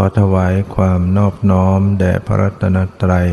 [0.00, 3.28] ขอถวายความนอบน้อมแด่พระรัตนตรัย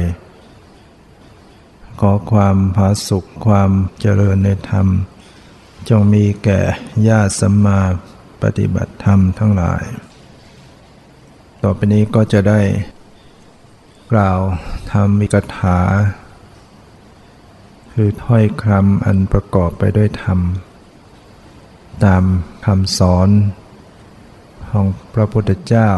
[1.99, 4.87] ขอความผาสุขความเจริญในธรรม
[5.89, 6.61] จงมีแก่
[7.07, 7.81] ญาติสัมมา
[8.41, 9.83] ปฏิบัติธรรมทั้งหลาย
[11.61, 12.61] ต่อไปนี้ก็จะได้
[14.11, 14.39] กล่าว
[14.91, 15.79] ธรรมิกถา
[17.93, 20.39] คือถ้อยคำอันประกอบไปด้วยธรรม
[22.05, 22.23] ตาม
[22.65, 23.29] คำสอน
[24.69, 25.91] ของพระพุทธเจ้า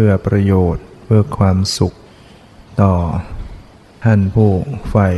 [0.00, 1.94] พื่อประโยชน์เพื่อความสุข
[2.82, 2.94] ต่อ
[4.04, 4.50] ท่านผู้
[4.88, 5.08] ใฝ่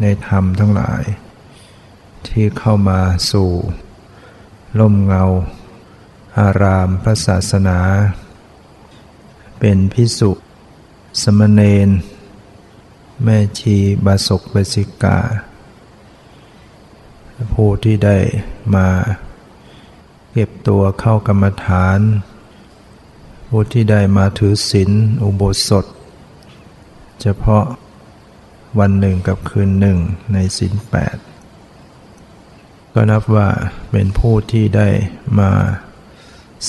[0.00, 1.02] ในธรรมทั้งหลาย
[2.28, 3.50] ที่เข้ามาสู่
[4.80, 5.24] ล่มเงา
[6.38, 7.78] อารามพระศาสนา
[9.60, 10.30] เป็นพิสุ
[11.22, 11.88] สมณเณร
[13.24, 15.18] แม่ชีบาศกเบสิกา
[17.54, 18.18] ผู้ที่ได้
[18.74, 18.88] มา
[20.32, 22.00] เก็บตัวเข้ากรรมฐาน
[23.48, 24.90] ผู้ที่ได้มาถือศีล
[25.22, 25.84] อุโบสถ
[27.20, 27.64] เฉพาะ
[28.78, 29.98] วันหนึ่งกับคืนหนึ่ง
[30.32, 31.16] ในศีลแปด
[32.92, 33.48] ก็นับว่า
[33.90, 34.88] เป็นผู้ที่ได้
[35.38, 35.52] มา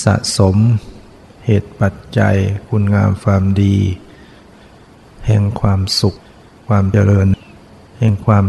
[0.04, 0.56] สะสม
[1.46, 2.36] เหตุปัจจัย
[2.68, 3.76] คุณงามความดี
[5.28, 6.16] แห่งความสุข
[6.68, 7.28] ความเจริญ
[8.00, 8.46] แห่งความ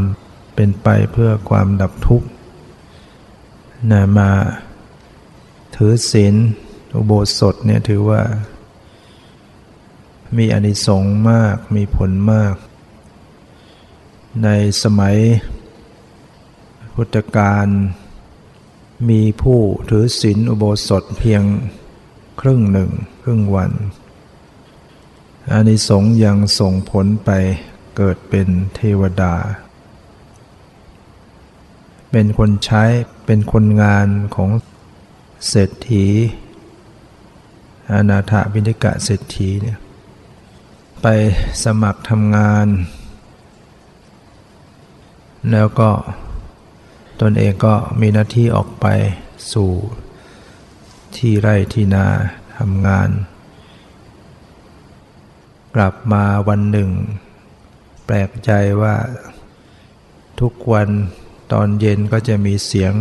[0.54, 2.28] เป็นไปเพื่อความดับทุกข์
[3.90, 4.30] นะมา
[5.76, 6.34] ถือศีล
[6.96, 8.22] อุโบสถเนี่ยถือว่า
[10.36, 12.54] มีอานิสงส์มากมีผลมาก
[14.44, 14.48] ใน
[14.82, 15.16] สมัย
[16.94, 17.66] พุทธกาล
[19.08, 21.42] มีผู้ถือศีลอุโบสถเพียง
[22.40, 22.90] ครึ่งหนึ่ง
[23.22, 23.72] ครึ่งวัน
[25.52, 27.30] อานิสงส์ยังส่งผลไป
[27.96, 29.34] เกิดเป็นเทวดา
[32.10, 32.84] เป็นคนใช้
[33.26, 34.50] เป็นคนงานของ
[35.48, 36.06] เศรษฐี
[37.92, 39.78] อนาถวินิกะเศรษฐีเนี่ย
[41.02, 41.06] ไป
[41.64, 42.66] สมัครทำงาน
[45.52, 45.90] แล้วก็
[47.20, 48.86] ตนเองก็มีหน้าที่ออกไป
[49.52, 49.70] สู่
[51.16, 52.06] ที่ไร่ที่นา
[52.58, 53.08] ทำงาน
[55.74, 56.90] กลับมาวันหนึ่ง
[58.04, 58.50] แปลกใจ
[58.82, 58.94] ว่า
[60.40, 60.88] ทุกวัน
[61.52, 62.94] ตอนเย็นก็จะมีเสียง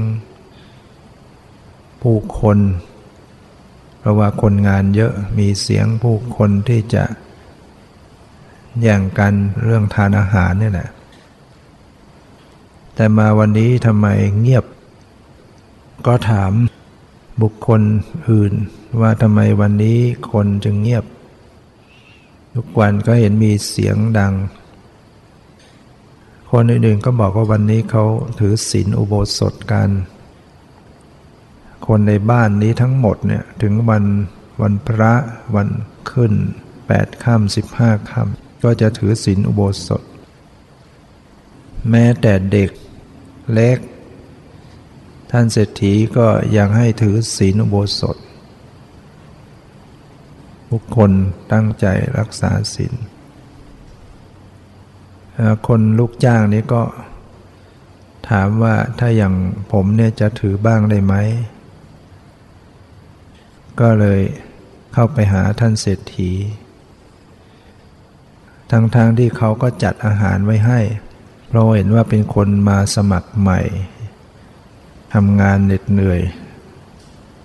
[2.02, 2.58] ผู้คน
[4.06, 7.04] ราะว่าคนงานเยอะมีเสียงผู้คนที่จะ
[8.82, 9.34] แย่งกัน
[9.64, 10.90] เรื่องทานอาหารนี่แหละ
[12.96, 14.08] แต่มาวันนี้ทำไม
[14.42, 14.66] เงียบ
[16.08, 16.52] ก็ถาม
[17.42, 17.82] บุคคล
[18.30, 18.54] อื่น
[19.02, 20.00] ว่าทำไมวันนี้
[20.32, 21.06] คนจึงเงียบ
[22.56, 24.34] ทุกวันก็เห็นมีเสียงดัง
[26.52, 28.04] คนอื่นๆก็บอกว่าวันนี้เขา
[28.40, 29.90] ถือศีลอุโบสถกัน
[31.88, 34.04] คนในบ้านนี้ทั้งหมดเนี่ยถึงวัน
[34.62, 35.14] วันพระ
[35.56, 35.70] วัน
[36.12, 36.34] ขึ้น
[36.88, 40.02] แปดค่ำสิบห้าค่ำก็จะถือศีลอุโบสถ
[41.90, 42.70] แม้แต่เด็ก
[43.54, 43.78] เล็ก
[45.32, 46.28] ท่านเศรษฐีก็
[46.58, 48.18] ยังให้ถือศีลอุโบสถ
[50.70, 51.12] ทุกคน
[51.54, 51.86] ตั้งใจ
[52.18, 52.94] รักษาศีล
[55.68, 56.84] คนลูกจ้างนี้ก็
[58.30, 59.34] ถามว่าถ้าอย่าง
[59.72, 61.16] ผมเนี่ยจะถือบ้างได้ไหม
[63.80, 64.22] ก็เลย
[64.94, 66.32] เข้าไปหาท่านเศรษฐี
[68.72, 70.80] ทั้งๆทที่เขาก็จัดอาหารไว้ให้
[71.48, 73.62] เพราะเห็นว่าเป็นคนมาสมัครใหม่
[75.14, 76.22] ทำงานเหน็ดเหนื่อย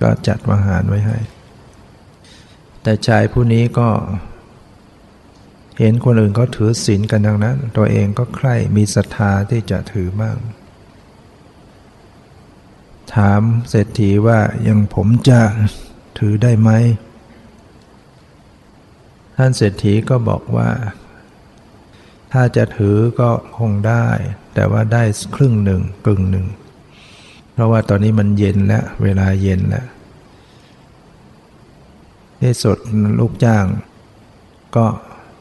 [0.02, 1.18] ก็จัดอาหารไว้ให้
[2.82, 3.88] แต่ชายผู้นี้ก็
[5.78, 10.36] เห็นคนอื่นเขาถือศีลกันดังนั้น ตัวเองก็ใคร่มีศรัทธาที่จะถือบ้าง
[13.14, 15.40] ถามเศรษฐีว่ายังผมจะ
[16.20, 16.70] ถือได้ไหม
[19.36, 20.68] ท่านเศรษฐีก็บอกว่า
[22.32, 24.06] ถ้าจะถือก็คงได้
[24.54, 25.02] แต่ว่าได้
[25.36, 26.46] ครึ่งหนึ่งกึ่งหนึ่ง
[27.52, 29.86] เพราะว่าตอนนี้มันเย็นแล้ว เวลาเย็นแล้ว
[32.42, 32.78] ที่สุด
[33.18, 33.64] ลูกจ้าง
[34.76, 34.86] ก็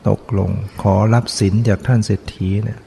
[0.09, 2.79] ตกลงขอรับสินจากท่านเศรษฐีเนี่ย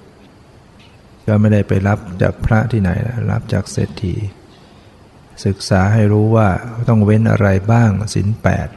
[1.27, 4.15] ก็ไม่ได้ไปรับจากพระที่ไหนนะรับจากเศรษฐี
[5.47, 6.49] ศึกษาให้รู้ว่า
[6.89, 8.69] ต้องเว้นอะไรบ้างสินแปด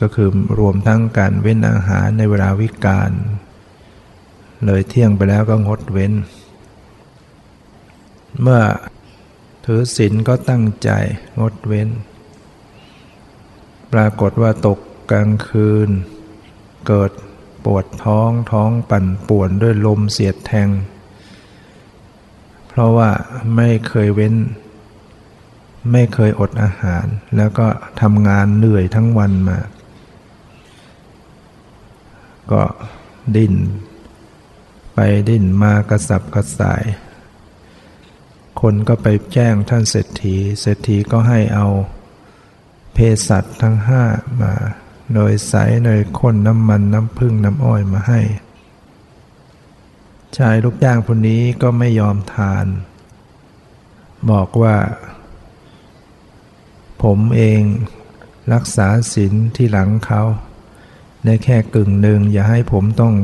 [0.00, 0.28] ก็คือ
[0.58, 3.10] รวมทั้งการเว้นอาหารในเวลาวิกาล
[4.66, 6.12] เลยเที่ยงไปแล้วก็งดเว้น
[8.40, 8.62] เมื่อ
[9.64, 10.90] ถือศีลก็ตั้งใจ
[11.40, 11.88] งดเว้น
[13.92, 14.78] ปรากฏว่าตก
[15.10, 15.88] กลางคืน
[16.86, 17.12] เกิด
[17.64, 20.68] ปวดท้องท้องปั่นป่วนด้วยลมเสียดแทง
[22.72, 23.10] เพราะว่า
[23.56, 24.34] ไม่เคยเว้น
[25.92, 27.04] ไม่เคยอดอาหาร
[27.36, 27.66] แล้วก็
[28.00, 29.58] ทำงานเหนื่อยทั้งวันมา
[32.52, 32.62] ก็
[33.36, 33.54] ดิ้น
[34.94, 34.98] ไป
[35.28, 36.84] ดิ้นมากระสับกระส่าย
[38.60, 41.66] คนก็ไปแจ้งท่านเศรษฐี เศรษฐีก็ให้เอา
[42.94, 42.98] เภ
[43.28, 44.02] สัชทั้งห้า
[44.40, 44.52] มา
[45.12, 45.54] เนยใส
[45.84, 48.20] เนยข้นน้ำมันน้ำพึ่งน้ำอ้อยมาให้
[50.38, 52.66] ชายลูกจ้างคนนี้ก็ไม่ยอมทาน
[54.30, 54.76] บอกว่า
[57.02, 57.62] ผมเอง
[58.52, 60.22] รักษาศีลที่หลังเขา
[61.24, 63.14] ในแค่กึ่งหนึ่งอย่าให้ผมต้อง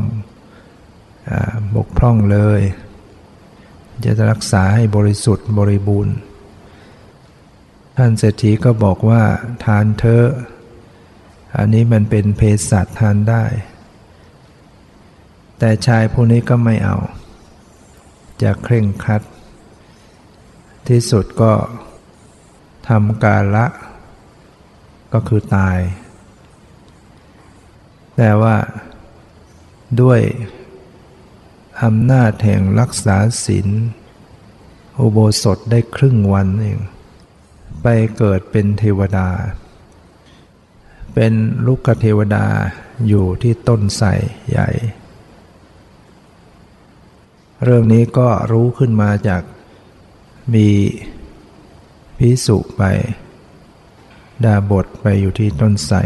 [1.31, 1.31] อ
[1.77, 2.61] บกพร่องเลย
[4.05, 6.17] จะรักษาให้บริสุทธิ์บริบูรณ์
[7.97, 9.23] ท่านเศรษฐีก็บอกว่า
[9.65, 10.25] ทานเธอ
[11.57, 13.45] อันนี้มันเป็นเพศสัตว์ทานได้
[15.59, 16.97] แต่ชายผู้นี้ก็ไม่เอา
[18.43, 19.23] จะเคร่งครัด
[20.89, 21.53] ที่สุดก็
[22.89, 23.67] ทำกาละ
[25.13, 25.79] ก็คือตาย
[28.17, 28.57] แต่ว่า
[30.01, 30.21] ด้วย
[31.83, 33.69] อำนาจแห่งรักษาศีล
[35.01, 36.81] อุโบสถได้ครึ่งวันเอง
[37.83, 39.29] ไปเกิดเป็นเทวดา
[41.15, 41.33] เป็น
[41.67, 42.47] ลูกเทวดา
[43.09, 44.09] อยู่ที่ต้นไทร
[44.51, 44.69] ใหญ่
[47.65, 49.43] เรื่องนี้ก็รู้ขึ้นมาจาก
[50.55, 50.69] มี
[52.19, 52.83] พิสุไป
[54.45, 55.99] ดาบทไปอยู่ที่ต้นไทร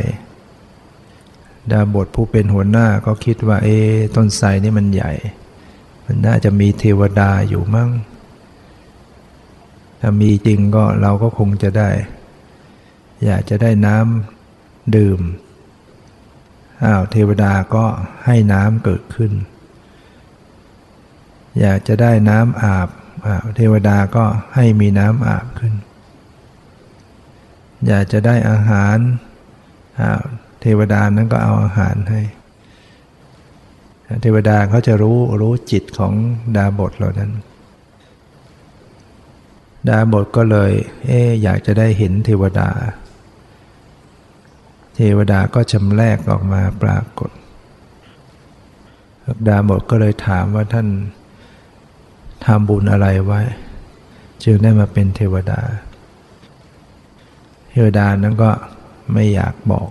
[1.73, 3.69] ดาบทผู้เป็นหัวหน้าก็คิดว่า เอ
[4.17, 5.13] ต้นไทรนี่มันใหญ่
[6.05, 7.91] มันน่าจะมีเทวดาอยู่มั่ง
[10.01, 11.91] ถ้ามีจริงก็เราก็คงจะได้
[13.25, 15.21] อยากจะได้น้ำดื่ม
[16.85, 17.85] อ้าวเทวดาก็
[18.25, 19.33] ให้น้ำเกิดขึ้น
[21.61, 22.89] อยากจะได้น้ำอาบ
[23.25, 25.75] อาเทวดาก็ให้มีน้ำอาบขึ้น
[27.87, 28.97] อยากจะได้อาหาร
[30.61, 32.21] เทวดานั้นก็เอาอาหารให้
[34.23, 36.13] เทวดาเขาจะรู้รู้จิตของ
[36.57, 37.33] ดาบทเหล่านั้น
[39.89, 40.73] ดาบทก็เลย
[41.07, 42.69] เอ๊อยากจะได้เห็นเทวดา
[44.97, 47.31] เทวดาก็ชำแรกออกมาปรากฏ
[49.49, 50.89] ดาบทก็เลยถามว่าท่าน
[52.45, 53.41] ทำบุญอะไรไว้
[54.45, 55.61] จึงได้มาเป็นเทวดา
[57.71, 58.51] เทวดานั้นก็
[59.13, 59.89] ไม่อยากบอก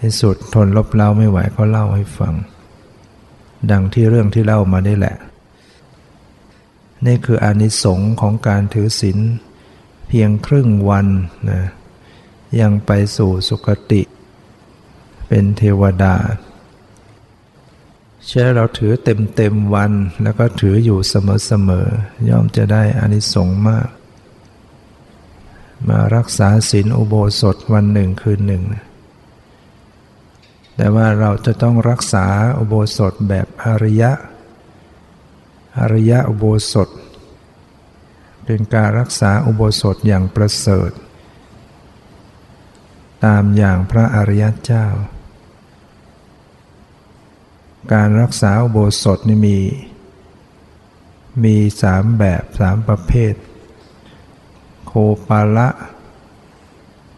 [0.00, 2.34] ที่สุดทนลบเล่าไม่ไหวก็เล่าให้ฟัง
[3.70, 5.16] ดังที่เรื่องที่เล่ามาได้แหละ
[7.06, 9.18] นี่คืออานิสงส์ของการถือศีล
[10.08, 11.06] เพียงครึ่งวัน
[11.50, 11.62] นะ
[12.60, 14.02] ยังไปสู่สุคติ
[15.28, 16.14] เป็นเทวดา
[18.28, 23.88] เช่เราถือเต็มเต็มวัน แล้วก็ถืออยู่เสมอๆย่อมจะได้อานิสงส์มาก
[25.88, 28.62] มารักษาศีลอุโบสถวันหนึ่งคืนหนึ่ง
[30.76, 32.26] แต่ว่าเราจะต้องรักษา
[32.58, 34.12] อุโบสถแบบอริยะ
[35.78, 36.88] อริยะอุโบสถ
[38.44, 40.90] เป็นการรักษาอุโบสถอย่างประเสริฐ
[43.24, 44.86] ตามอย่างพระอริยเจ้า
[47.92, 49.58] การรักษาอุโบสถนี่มี
[51.44, 53.34] มีสามแบบสามประเภท
[54.86, 54.92] โค
[55.28, 55.68] ปาละ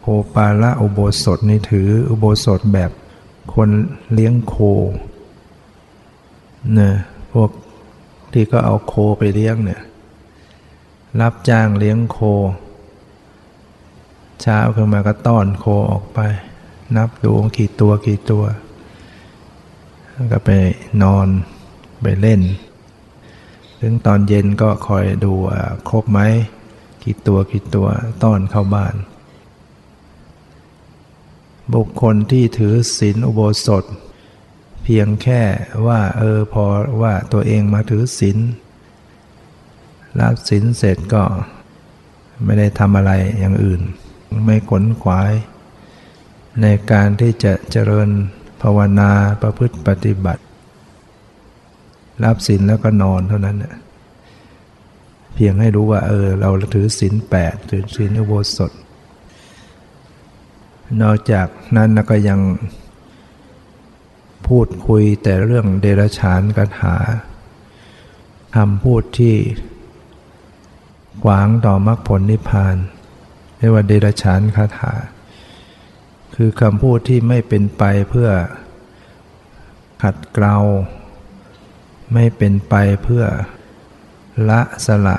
[0.01, 0.05] โค
[0.35, 2.91] ปาละอุโบสถนี่ถืออุโบสถแบบ
[3.53, 3.69] คน
[4.13, 4.55] เลี้ยงโค
[6.73, 6.93] เนี่ย
[7.33, 7.49] พวก
[8.33, 9.81] ที่ก็เอาโคไปเลี้ยงเนี่ย
[11.21, 12.17] รับจ้างเลี้ยงโค
[14.41, 16.19] เช้าขึ้นมาก็ต้อนโคออกไป
[16.95, 18.43] นับดูกี่ตัวกี่ตัว
[20.31, 20.49] ก็ไป
[21.03, 21.27] นอน
[22.01, 22.41] ไปเล่น
[23.81, 25.33] ถึงตอนเย็นก็คอยดู
[25.89, 26.19] ครบไหม
[27.03, 27.87] กี่ตัวกี่ตัว
[28.23, 28.95] ต้อนเข้าบ้าน
[31.73, 33.83] บุคคลที่ถือศีลอุโบสถ
[34.83, 35.41] เพียงแค่
[35.87, 36.65] ว่าเออพอ
[37.01, 38.37] ว่าตัวเองมาถือศีล
[40.19, 41.23] รับศีลเสร็จก็
[42.43, 43.81] ไม่ได้ทำอะไรอย่างอื่น
[44.45, 45.31] ไม่ขนขวาย
[46.61, 48.09] ในการที่จะเจริญ
[48.61, 49.11] ภาวนา
[49.41, 50.43] ประพฤติปฏิบัติ
[52.23, 53.57] รับศีลแล้วก็นอนเท่านั้น
[55.33, 58.71] เพียงให้รู้ว่า เออ เราถือศีลแปดถือศีลอุโบสถ
[61.01, 62.39] นอกจากนั้นก็ยัง
[64.47, 66.95] พูดคุยแต่เรื่องเดรัจฉานกัถา
[68.55, 69.35] คำพูดที่
[71.23, 72.75] ขวางต่อมรรคผลนิพพาน
[73.57, 74.93] เรียกว่าเดรัจฉานคาถา
[76.35, 78.29] คือคำพูดที่ไม่เป็นไปเพื่อ
[80.03, 80.57] ขัดเกลา
[82.13, 83.23] ไม่เป็นไปเพื่อ
[84.49, 85.17] ละสละ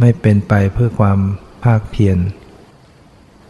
[0.00, 1.18] ไม่เป็นไปเพื่อความ
[1.64, 2.18] ภาคเพียร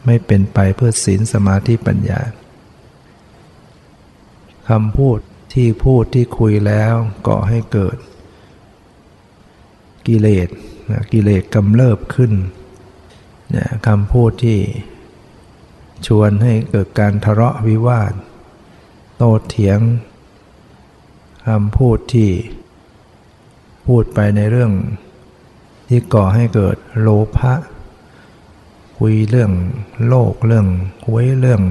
[0.07, 2.21] ไม่เป็นไปเพื่อศีลสมาธิปัญญา
[4.69, 5.19] คำพูด
[5.55, 6.95] ที่พูดที่คุยแล้ว
[7.29, 7.97] ก่อให้เกิด
[10.07, 10.49] กิเลส
[11.13, 12.33] กิเลสกำเริบขึ้น
[13.87, 14.59] คำพูดที่
[16.07, 18.13] ชวนให้เกิดการทะเลาะวิวาท
[19.17, 19.81] โตเถียง
[21.47, 22.31] คำพูดที่
[23.87, 24.73] พูดไปในเรื่อง
[25.89, 27.55] ที่ก่อให้เกิดโลภะ
[28.99, 29.53] คุยเรื่อง
[30.09, 30.67] โลกเรื่อง
[31.07, 31.63] หวยเรื่อง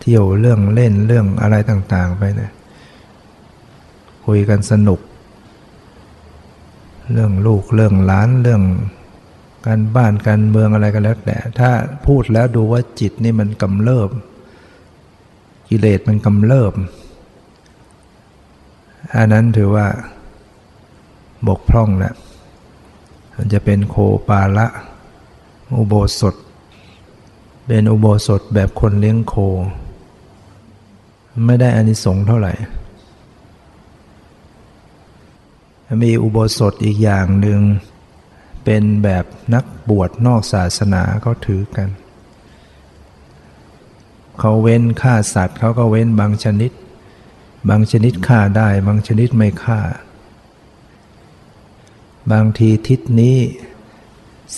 [0.00, 2.52] เที่ยวเรื่องเล่นเรื่องอะไรต่างๆไปเนะ
[4.26, 5.00] คุยกันสนุก
[7.12, 8.62] เรื่องลูกเรื่องล้านเรื่อง
[9.66, 11.70] การบ้านการเมืองอะไรก็แล้วแต่ถ้า
[12.06, 14.10] พูดแล้วดูว่าจิตนี่มันกำเริบ
[15.68, 16.72] กิเลสมันกำเริบ
[19.16, 19.86] อันนั้นถือว่า
[21.48, 22.14] บกพร่องแล้ว
[23.34, 23.96] มันจะเป็นโค
[24.28, 24.66] ปาละ
[25.78, 26.34] อุโบสถ
[27.66, 29.34] เป็นอุโบสถแบบคนเลี้ยงโค
[31.46, 32.52] ไม่ได้อานิสงส์เท่าไหร่
[36.02, 37.60] มีอุโบสถอีกอย่างหนึ่ง
[38.66, 41.88] เป็นแบบนักบวชนอกศาสนาเขาถือกัน
[44.38, 46.72] เขาเว้นฆ่าสัตว์เขาก็เว้นบางชนิด
[47.68, 49.80] บางชนิดฆ่าได้บางชนิดไม่ฆ่า
[52.32, 53.38] บางทีทิศนี้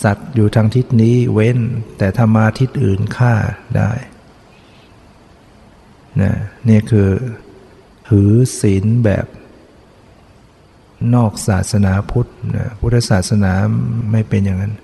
[0.03, 1.59] สัตว์อยู่ทางทิศนี้เว้น
[1.99, 3.35] แต่ถ้ามาทิศอื่นฆ่า
[3.77, 3.93] ได้
[6.23, 6.33] นะ
[6.69, 7.09] นี่คือ
[8.09, 9.27] ถือศีลแบบ
[11.15, 13.53] นอกศาสนาพุทธนะพุทธศาสนา
[14.13, 14.75] ไม่เป็นอย่างนั้น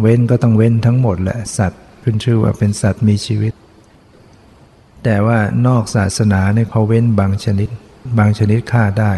[0.00, 3.52] เว้นก็ต้องเว้นทั้งหมดแหละสัตว์ขึ้นชื่อว่าเป็นสัตว์มีชีวิต
[5.04, 7.68] แต่ว่านอกศาสนาเนี่ยเขาเว้นบางชนิด
[8.18, 9.12] บางชนิดฆ่าได้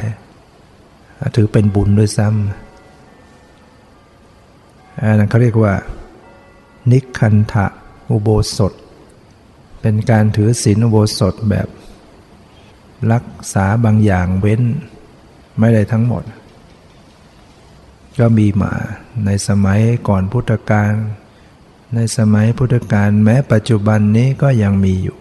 [1.36, 2.50] ถือเป็นบุญด้วยซ้ำ
[5.00, 5.74] อันนั้นเขาเรียกว่า
[6.90, 7.66] นิคันทะ
[8.10, 8.72] อุโบสถ
[9.80, 11.68] เป็นการถือศีลอุโบสถแบบ
[13.12, 14.62] รักษาบางอย่างเว้น
[15.58, 16.24] ไม่ได้ทั้งหมด
[18.18, 18.72] ก็มีมา
[19.24, 20.92] ในสมัยก่อนพุทธกาล
[21.94, 25.18] ในสมัยพุทธกาลแม้ปัจจุบันนี้ก็ยังมีอยู่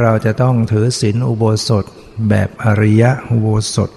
[0.00, 1.84] เราจะต้องถือศีลอุโบสถ
[2.28, 3.90] แบบอริยะอุโบสถ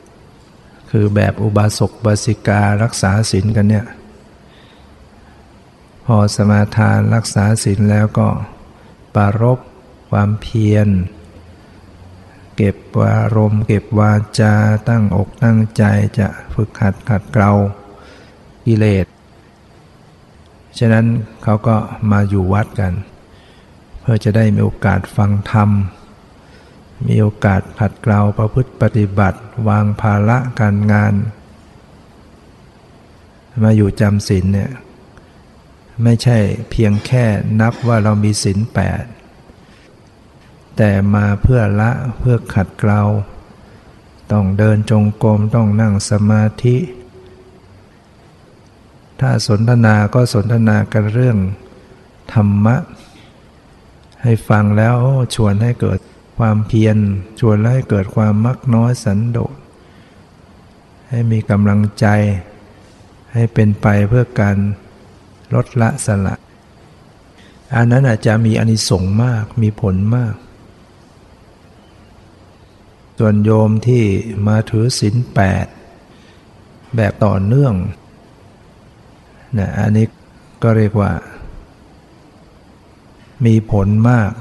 [0.92, 3.86] คือแบบอุบาสกบาสิการักษาศีลกันเนี่ย
[6.06, 8.28] พอสมาทานรักษาศีลแล้วก็
[9.16, 9.60] ปารบ
[10.10, 10.88] ความเพียร
[12.64, 14.54] เก็บวารมเก็บวาจา
[14.90, 15.84] ตั้งอกตั้งใจ
[16.20, 17.52] จะฝึกหัดขัดเกลา
[18.66, 19.06] กิเลส
[20.78, 21.06] ฉะนั้น
[21.44, 21.76] เขาก็
[22.12, 22.94] มาอยู่วัดกัน
[24.00, 25.70] เพื่อจะได้มีโอกาสฟังธรรม
[27.08, 31.14] มีโอกาสผัดเกลาประพฤติปฏิบัติ วางภาระการงาน
[33.64, 34.72] มาอยู่จำศีลเนี่ย
[36.04, 36.38] ไม่ใช่
[36.72, 37.26] เพียงแค่
[37.60, 39.04] นับว่าเรามีศีลแปด
[40.78, 43.02] แต่มาเพื่อละเพื่อขัดเกลา
[44.32, 46.78] ต้องเดินจงกรมต้องนั่งสมาธิ
[49.20, 51.38] ถ้าสนทนาก็สนทนากันเรื่อง
[52.34, 52.76] ธรรมะ
[54.24, 54.96] ให้ฟังแล้ว
[55.36, 56.00] ชวนให้เกิด
[56.38, 56.98] ความเพียร
[57.40, 59.56] ชวนให้เกิดความมักน้อยสันโดษ
[61.10, 62.06] ให้มีกำลังใจ
[63.34, 64.58] ให้เป็นไปเพื่อการ
[65.56, 66.36] ลดละสละ
[67.76, 70.34] อันนั้นอาจจะมีอนิสงส์มากมีผลมาก
[73.24, 74.04] ส่วนโยมที่
[74.48, 75.66] มาถือศีลแปด
[76.96, 77.76] แบบต่อเนื่อง
[79.58, 80.06] นะอันนี้
[80.64, 81.12] ก็เรียกว่า
[83.46, 84.32] มีผลมาก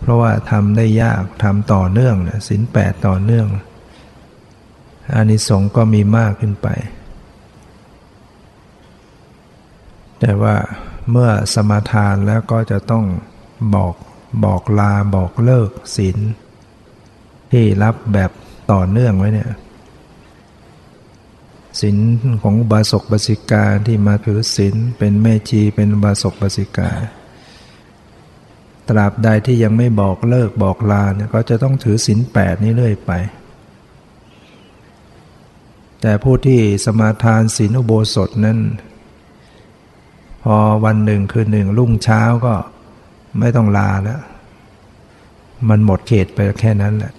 [0.00, 3.48] เพราะว่าทำได้ยากทำต่อเนื่องนะสินแปดต่อเนื่อง
[5.14, 6.68] อานิสงส์ก็มีมากขึ้นไป
[10.20, 10.56] แต่ว่า
[11.10, 13.04] เมื่อสมาทานแล้วก็จะต้อง
[13.74, 13.94] บอก
[14.44, 16.18] บอกลาบอกเลิกศีล
[17.52, 18.30] ที่รับแบบ
[18.72, 19.50] ต่อเนื่องไว้เนี่ย
[21.80, 21.96] ศีล
[22.42, 26.90] ของบาศกบาสิกาที่มาถือศีลเป็นแม่ชีเป็นบาศกบาสิกา
[28.88, 33.12] ตราบใดที่ยังไม่บอกเลิกบอกลาเนี่ยก็จะต้องถือศีลแปดนี้เรื่อยไป
[36.00, 38.58] แต่ผู้ที่สมาทานศีลอุโบสถนั้น
[40.42, 42.54] พอวันหนึ่งคืนหนึ่งรุ่งเช้าก็
[43.38, 44.20] ไม่ต้องลาแล้ว
[45.68, 47.12] มันหมดเขตไปแค่นั้นแหละ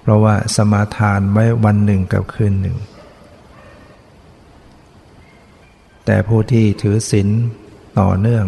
[0.00, 2.76] เพราะว่าสมาทานไว้วันหนึ่งกับคืนหนึ่ง
[6.06, 7.28] แต่ผู้ที่ถือศีล
[8.00, 8.46] ต่อเนื่อง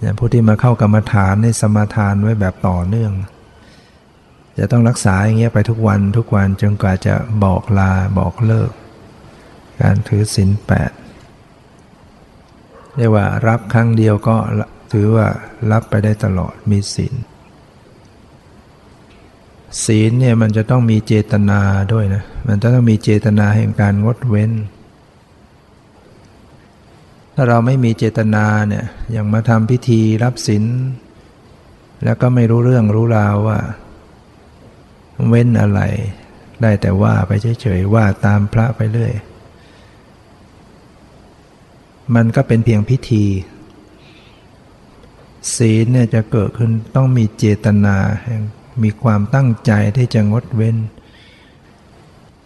[0.00, 3.12] อย่างผู้ที่มาเข้ากรรมฐานในสมาทานไว้แบบต่อเนื่อง
[4.58, 8.70] จะต้องรักษาอย่างเงี้ยไปทุกวันทุกวันจนกว่าจะบอกลาบอกเลิก
[9.80, 10.90] การถือศีลแปด
[12.96, 14.36] เรียกว่ารับครั้งเดียวก็
[14.92, 15.26] ถือว่า
[15.70, 17.14] รับไปได้ตลอดมีศีล
[19.82, 21.60] ศีลเนี่ยมันจะต้องมีเจตนา
[21.92, 24.52] ด้วยนะ มันจะต้องมีเจตนาแห่งการงดเว้น
[27.34, 30.64] ถ้าเราไม่มีเจตนาเนี่ยอย่างมาทำพิธีรับศีล
[32.04, 33.58] แล้วก็ไม่รู้เรื่องรู้ราวว่า
[35.28, 35.80] เว้นอะไร
[36.62, 39.12] ได้แต่ว่าไปเฉยๆว่าตามพระไปเรื่อย
[42.14, 43.24] มันก็เป็นเพียงพิธี
[45.56, 48.42] ศีลเนี่ยจะเกิดขึ้นต้องมีเจตนาแห่ง
[48.82, 50.76] มีความตั้งใจที่จะงดเว้น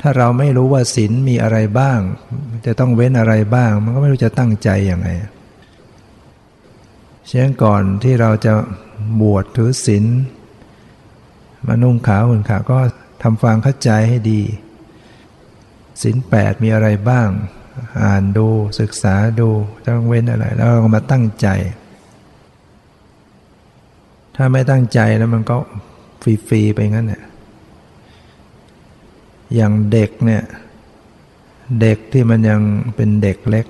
[0.00, 1.98] ถ้าเราไม่รู้ว่าศีลมีอะไรบ้าง
[2.66, 5.10] จะต้องเว้นอะไรบ้าง มันก็ไม่รู้จะตั้งใจอย่างไร
[7.28, 8.52] เช่นก่อนที่เราจะ
[9.20, 10.04] บวชถือศีล
[11.66, 12.78] มานุ่งขาวห่นขาวก็
[13.22, 14.42] ทำฟังเข้าใจให้ดี
[16.02, 17.28] ศีลแปดมีอะไรบ้าง
[18.02, 18.46] อ่านดู
[18.80, 19.48] ศึกษาดู
[19.84, 21.48] ต้องเว้นอะไร แล้วเรามาตั้งใจ
[24.36, 25.56] ถ้าไม่ตั้งใจแล้วมันก็
[26.22, 27.22] ฟรีๆไปงั้นเนี่ย
[29.54, 30.42] อย่างเด็กเนี่ย
[31.80, 32.60] เด็กที่มันยัง
[32.96, 33.66] เป็นเด็กเล็ก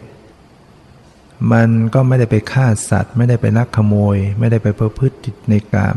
[1.52, 5.16] มันก็ไม่ได้ไปฆ่าสัตว์ ไม่ได้ไปลักขโมย ไม่ได้ไปเพื่อพฤติ
[5.50, 5.96] ในกาม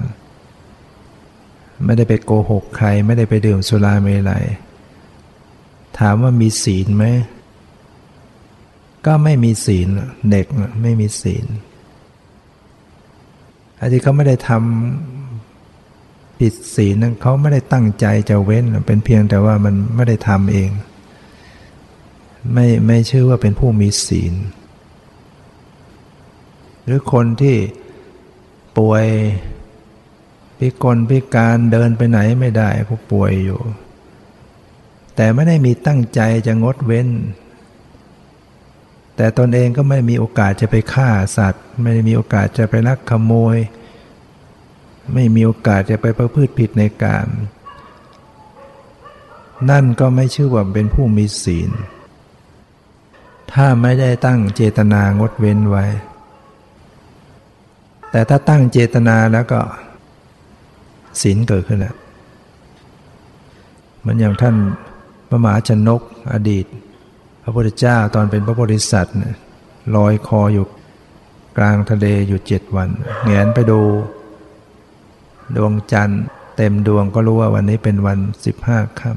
[1.86, 4.46] ไม่ได้ไปโกหกใคร ไม่ได้ไปดื่มสุราเมลัย
[6.00, 7.06] ถามว่ามีศีลไหม
[9.06, 9.88] ก็ไม่มีศีล
[10.32, 10.46] เด็ก
[10.82, 11.46] ไม่มีศีล
[13.80, 15.21] อันที่เขาไม่ได้ทำ
[16.42, 20.70] ผิดศีลนั้นเขาไม่ได้ตั้งใจจะเว้น เป็นเพียงแต่ว่ามันไม่ได้ทำเอง
[22.54, 24.34] ไม่ไม่ชื่อว่าเป็นผู้มีศีล
[26.86, 27.58] หรือคนที่
[28.78, 29.06] ป่วย
[30.60, 33.62] พิกลพิการเดินไปไหนไม่ได้ผู้ป่วยอยู่
[35.16, 37.08] แต่ไม่ได้มีตั้งใจจะงดเว้น
[39.16, 43.58] แต่ตนเองก็ไม่มีโอกาสจะไปฆ่าสัตว์ ไม่ได้มีโอกาสจะไปลักขโมย
[45.13, 47.26] ไม่มีโอกาสจะไปประพฤติผิดในการ
[49.69, 51.71] นั่นก็ไม่ชื่อว่าเป็นผู้มีศีล
[53.54, 55.86] ถ้าไม่ได้ตั้งเจตนางดเว้นไว้
[58.12, 59.60] แต่ถ้าตั้งเจตนาแล้วก็
[61.21, 61.95] ศีลเกิดขึ้นแล้ว
[64.06, 64.56] มันอย่างท่าน
[65.30, 66.02] พระมหาชนก
[66.34, 66.65] อดีต
[67.43, 69.15] พระพุทธเจ้าตอนเป็นพระโพธิสัตว์
[69.95, 70.65] ลอยคออยู่
[71.58, 72.89] กลางทะเลอยู่เจ็ดวัน
[73.26, 73.82] แงนไปดู
[75.56, 76.24] ดวงจันทร์
[76.58, 79.12] เต็มดวงก็รู้ว่าวันนี้เป็นวันสิบห้าค่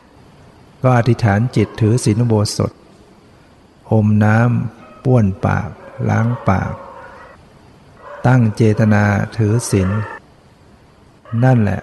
[0.00, 2.72] ำก็อธิษฐานจิตถือศีลโบสถ
[3.92, 5.68] อมน้ำป้วนปาก
[6.10, 6.72] ล้างปาก
[8.26, 9.04] ตั้งเจตนา
[9.36, 9.88] ถือศีล
[11.44, 11.80] นั่นแหละ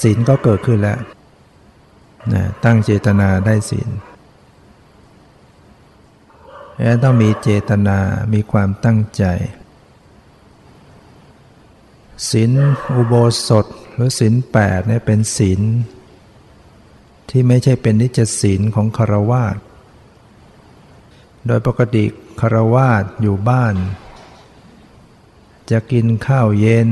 [0.00, 0.98] ศีลก็เกิดขึ้นแล้ว
[2.32, 3.88] นะตั้งเจตนาได้ศีล
[6.80, 7.98] แล้วต้องมีเจตนา
[8.32, 9.24] มีความตั้งใจ
[12.28, 12.50] ศีล
[12.94, 13.14] อุโบ
[13.46, 15.60] สถหรือศีลแปดเนี่ยเป็นศีล
[17.30, 19.56] ที่ไม่ใช่เป็นนิจศีลของคารวาส
[21.46, 22.04] โดยปกติ
[22.40, 23.74] คารวาสอยู่บ้าน
[25.70, 26.88] จะกินข้าวเย็น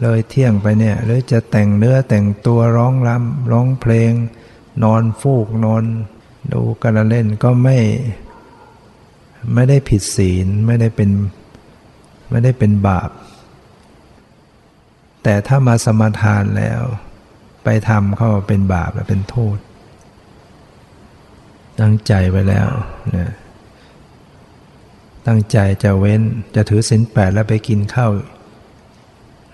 [0.00, 4.12] เลยเที่ยงไปเนี่ยหรือจะแต่งเนื้อแต่งตัวร้องรำร้องเพลง
[4.82, 5.84] นอนฟูกนอน
[6.52, 7.78] ดูกันเล่นก็ไม่
[9.54, 11.10] ไม่ได้ผิดศีลไม่ได้เป็น
[12.30, 13.10] ไม่ได้เป็นบาป
[15.22, 16.80] แต่ถ้ามาสมาทานแล้ว
[17.64, 19.58] ไปทำเข้าเป็นบาปและเป็นโทษ
[21.80, 22.68] ตั้งใจไว้แล้ว
[23.16, 23.32] นะ
[25.26, 26.22] ตั้งใจจะเว้น
[26.54, 28.10] จะถือศีลแปดแล้วไปกินข้าว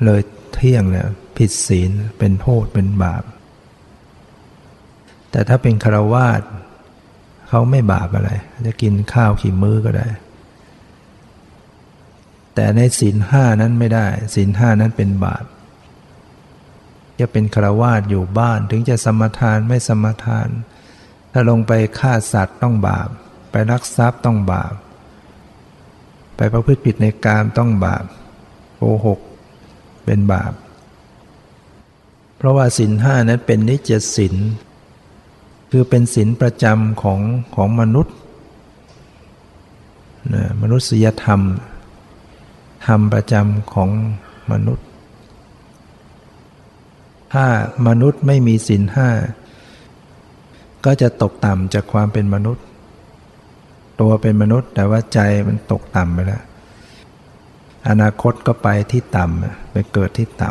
[0.04, 0.20] เลย
[0.54, 3.22] เที่ยงแล้วผิดศีลเป็นโทษเป็นบาป
[5.30, 6.42] แต่ถ้าเป็นคารวาส
[7.48, 8.30] เขาไม่บาปอะไร
[8.66, 10.08] จะกินข้าวขี่มื้อก็ได้
[12.54, 15.44] แต่ในศีลห้านั้นไม่ได้ศีลห้านั้นเป็นบาป
[17.20, 20.48] จะเป็นครวาสอยู่บ้านถึงจะสมทานไม่สมทาน
[21.32, 23.08] ถ้าลงไปฆ่าสัตว์ต้องบาป
[23.50, 24.74] ไปรักทรัพย์ต้องบาป
[26.36, 28.04] ไปประพฤติผิดในการต้องบาป
[28.76, 29.20] โกหก
[30.04, 30.52] เป็นบาป
[32.36, 34.34] เพราะว่าศีลห้านั้นเป็นนิจศีล
[35.70, 37.20] คือเป็นศีลประจำของ
[37.54, 38.16] ของมนุษย์
[40.34, 41.40] นะมนุษยธรรม
[42.86, 43.90] ธรรมประจำของ
[44.52, 44.87] มนุษย์
[47.32, 47.46] ถ้า
[47.86, 49.10] มนุษย์ไม่มีศีลห้า
[50.84, 52.64] ก็จะตกต่ำจากความเป็นมนุษย์
[54.00, 56.42] ตัวเป็นมนุษย์แต่ว่าใจมันตกต่ำไปแล้ว
[57.88, 60.50] อนาคตก็ไปที่ต่ำไปเกิดที่ต่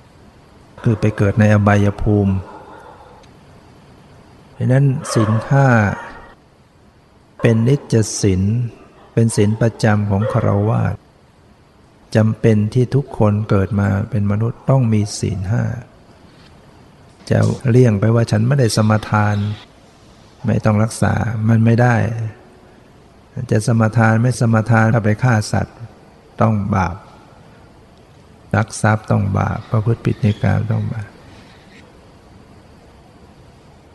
[0.00, 2.34] ำคือไปเกิดในอบายภูมิ
[4.54, 5.66] เพราะนั้นศีลห้า
[7.40, 8.42] เป็นนิจศีล
[9.12, 10.80] เป็นศีลประจำของคารวะ
[12.16, 15.62] จำเป็นที่ทุกคนเกิดมาเป็นมนุษย์ต้องมีศีลห้า
[17.30, 17.38] จะ
[17.70, 19.36] เลี่ยงไปว่าฉันไม่ได้สมทาน
[20.46, 21.14] ไม่ต้องรักษา
[21.48, 21.96] มันไม่ได้
[23.50, 25.76] จะสมทานไม่สมทานถ้าไปฆ่าสัตว์
[26.40, 26.96] ต้องบาป
[28.56, 31.08] รักทรัพย์ต้องบาปประพฤติผิดในการต้องบาป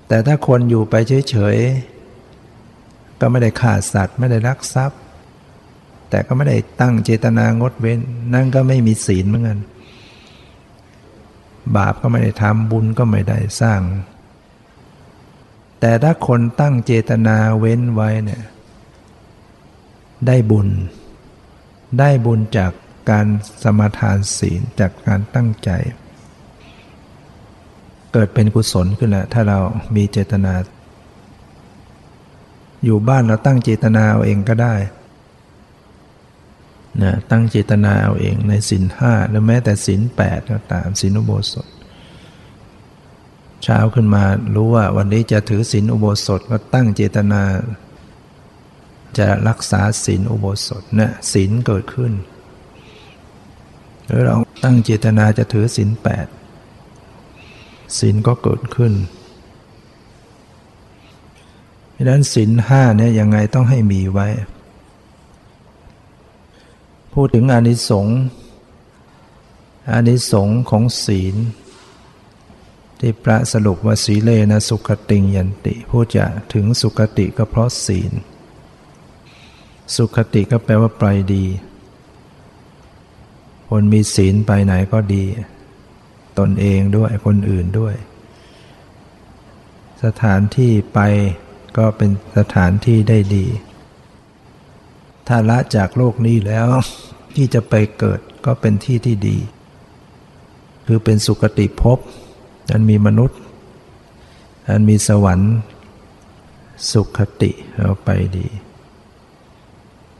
[0.07, 0.95] แต่ถ้าคนอยู่ไป
[1.29, 4.99] เฉยๆก็ไม่ได้ฆ่าสัตว์ ไม่ได้รักทรัพย์
[6.09, 7.99] แต่ก็ไม่ได้ตั้งเจตนางดเว้น
[8.33, 9.59] นั่นก็ไม่มีศีลเหมือนกัน
[11.75, 13.81] บาปก็ไม่ได้ทำบุญก็ไม่ได้สร้าง
[15.79, 18.41] แต่ถ้าคนตั้งเจตนาเว้นไว้เนี่ย
[20.27, 20.69] ได้บุญ
[21.99, 22.71] ได้บุญจาก
[23.09, 23.25] การ
[23.63, 25.69] สมาทานศีลจากการตั้งใจ
[28.13, 29.59] เกิดเป็นกุศลขึ้นแล้วถ้าเรา
[29.95, 30.53] มีเจตนา
[32.85, 34.75] อยู่บ้านเราตั้งเจตนาเอาเองก็ได้
[37.01, 41.67] นะตั้งเจตนาเอาเองในสินห้าหรือแม้แต่สินแปดก็ตามสินอุโบสถ
[43.63, 44.23] เช้าขึ้นมา
[44.55, 47.43] รู้ว่าวันนี้จะถือสินอุโบสถก็ตั้งเจตนา
[49.19, 52.13] จะรักษาสินอุโบสถนะสินเกิดขึ้น
[54.05, 56.27] หรือเราตั้งเจตนาจะถือสินแปด
[57.97, 58.93] ศีลก็เกิดขึ้น
[61.95, 64.27] ดังนั้นศีลห้าเนี่ยยังไงต้องให้มีไว้
[67.21, 68.19] พูดถึงอานิสงส์
[69.91, 71.35] อานิสงส์ของศีล
[72.99, 78.11] ที่พระสรุปว่าสีเลนะสุขติงยันติพูดจะถึงสุขติก็เพราะศีล
[79.95, 81.03] สุขติก็แปลว่าไป
[81.33, 81.45] ดี
[83.69, 85.23] คนมีศีลไปไหนก็ดี
[86.39, 87.95] ตนเองด้วยคนอื่นด้วย
[90.03, 90.99] สถานที่ไป
[91.77, 93.47] ก็เป็นสถานที่ได้ดี
[95.31, 96.67] ถ้าละจากโลกนี้แล้ว
[97.35, 99.37] ที่จะไปเกิดก็เป็นที่ที่ดี
[100.87, 101.99] คือเป็นสุคติภพ
[102.71, 103.39] อันมีมนุษย์
[104.69, 105.55] อันมีสวรรค์
[106.91, 108.47] สุขติเราไปดี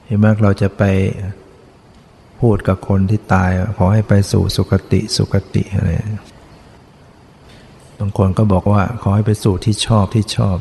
[0.06, 0.84] เห็นมากเราจะไป
[2.40, 5.90] พูดกับคนที่ตาย ขอให้ไปสู่สุคติสุคติอะไร
[8.00, 10.58] บางคนก็บอกว่า ขอให้ไปสู่ที่ชอบที่ชอบ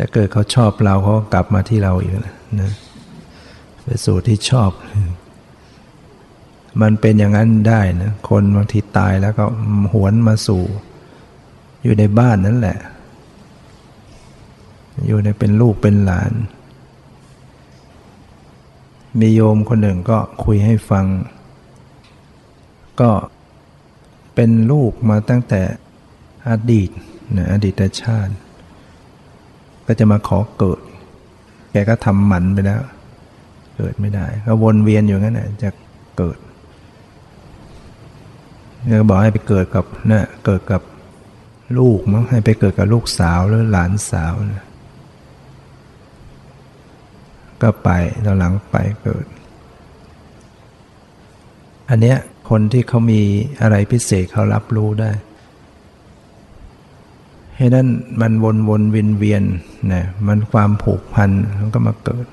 [0.00, 2.12] แต่เกิดเขาชอบเราเขากลับมาที่เราอีก
[2.60, 2.72] นะ
[3.84, 4.70] ไปสู่ที่ชอบ
[6.80, 9.44] มันเป็นอย่างนั้นได้นะคนบางทีตายแล้วก็
[9.92, 10.62] หวนมาสู่
[11.82, 12.78] อยู่ในบ้านนั่นแหละ
[15.06, 16.32] อยู่ในเป็นลูกเป็นหลาน
[19.20, 21.06] มีโยมคนหนึ่งก็คุยให้ฟัง
[23.00, 23.10] ก็
[24.34, 25.62] เป็นลูกมาตั้งแต่
[26.48, 26.90] อดีต
[27.36, 28.34] นะอดีตชาติ
[29.92, 30.80] ก็จะมาขอเกิด
[31.72, 32.80] แกก็ทำหมันไปแล้ว
[33.76, 35.70] เกิดไม่ได้ ก็วนเวียนอยู่งั้นนะจะ
[36.18, 36.38] เกิด
[39.00, 40.82] ก็บอกให้ไปเกิดกับเนะเกิดกับ
[41.78, 44.66] ลูกมั้งให้ไปเกิดกับลูกสาวหรือหลานสาวนะ
[47.62, 47.88] ก็ไป
[48.24, 49.24] ตอนหลังไปเกิด
[51.90, 52.16] อันเนี้ย
[52.50, 53.22] คนที่เขามี
[53.62, 55.10] อะไรพิเศษเขารับรู้ได้
[57.60, 57.88] ให้นั้น
[58.20, 59.44] มันวนวนเวียนเวียน
[59.92, 62.26] นะมันความผูกพันมันก็มาเกิด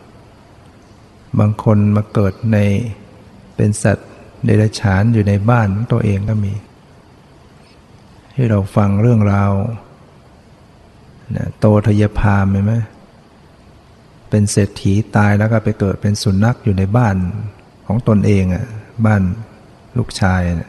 [1.39, 2.57] บางคนมาเกิดใน
[3.55, 4.09] เป็นสัตว์
[4.45, 6.53] เดรัจฉานอยู่ในบ้านตัวเองก็มี
[8.33, 9.51] ให้เราฟังเรื่องราว
[11.35, 12.73] นะโตทยพามไหม
[14.29, 17.15] เป็นเศรษฐีตายแล้วก็ไปเกิดเป็นสุนัขอยู่ในบ้าน
[17.87, 18.65] ของตนเองอะ
[19.05, 19.21] บ้าน
[19.97, 20.67] ลูกชายเนี่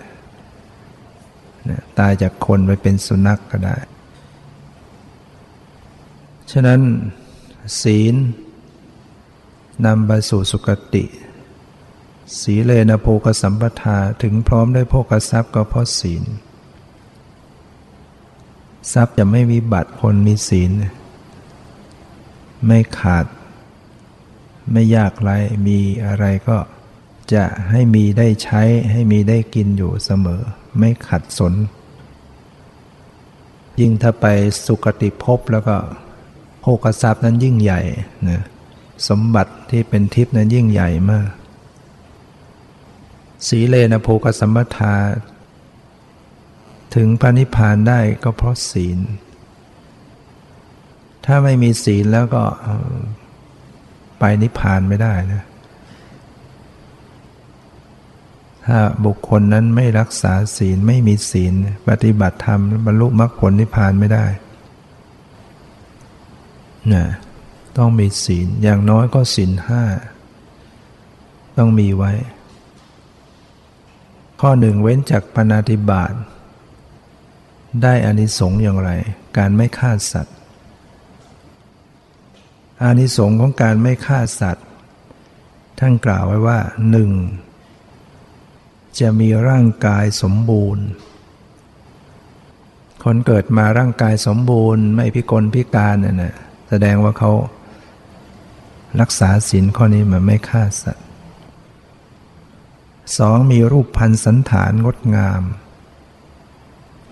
[1.79, 3.79] ยตายจากคนไปเป็นสุนัขกก็ได้
[6.53, 6.81] ฉะนั้น
[7.83, 8.15] ศีล
[9.87, 11.05] นำไปสู่สุคติ
[12.41, 16.25] สีเลนะโภกสัมปทาถึงพร้อมด้วยโภกทรัพย์ก็เพราะศีล
[18.93, 20.71] ทรัพย์จะไม่มีบัตรคนมีศีล
[22.67, 23.27] ไม่ขาด
[24.73, 25.31] ไม่ยากไร
[25.67, 26.59] มีอะไรก็
[27.33, 30.41] จะให้มีได้ใช้ให้มีได้กินอยู่เสมอ
[30.79, 31.55] ไม่ขัดสน
[33.81, 34.27] ยิ่งถ้าไป
[34.67, 35.77] สุคติภพแล้วก็
[36.61, 37.81] โภกทรัพย์นั้นยิ่งใหญ่
[38.29, 38.42] นะ
[39.09, 41.29] สมบัติที่เป็นทิพย์นั้นยิ่งใหญ่มาก
[43.49, 44.94] สีเลนะโภกสัมปทา
[46.94, 48.99] ถึงพระนิพพานได้ก็เพราะศีล
[51.25, 52.42] ถ้าไม่มีศีลแล้วก็
[54.18, 55.42] ไปนิพพานไม่ได้นะ
[58.66, 61.53] ถ้าบุคคลนั้นไม่รักษาศีลไม่มีศีล
[61.88, 64.27] ปฏิบัติธรรมบรรลุมรรคผลนิพพานไม่ได้
[66.93, 67.05] นะ
[67.79, 69.85] ต้องมีศีลอย่างน้อยก็ศีลห้า
[71.59, 72.12] ต้องมีไว้
[74.41, 76.12] ข้อหนึ่งเว้นจากปณติบาต
[77.83, 78.91] ได้อานิสงส์อย่างไร
[79.38, 80.37] การไม่ฆ่าสัตว์
[82.83, 84.67] อานิสงส์ของการไม่ฆ่าสัตว์
[85.79, 86.59] ท่านกล่าวไว้ว่า
[86.91, 87.11] หนึ่ง
[89.01, 90.85] จะมีร่างกายสมบูรณ์
[93.05, 96.35] คนเกิดมาร่างกายสมบูรณ์ ไม่พิกลพิการน่ะนะ
[96.69, 97.33] แสดงว่าเขา
[99.01, 101.07] รักษาศีลข้อนี้มันไม่ฆ่าสัตว์
[103.19, 105.43] สองมีรูปพันสันฐานงดงาม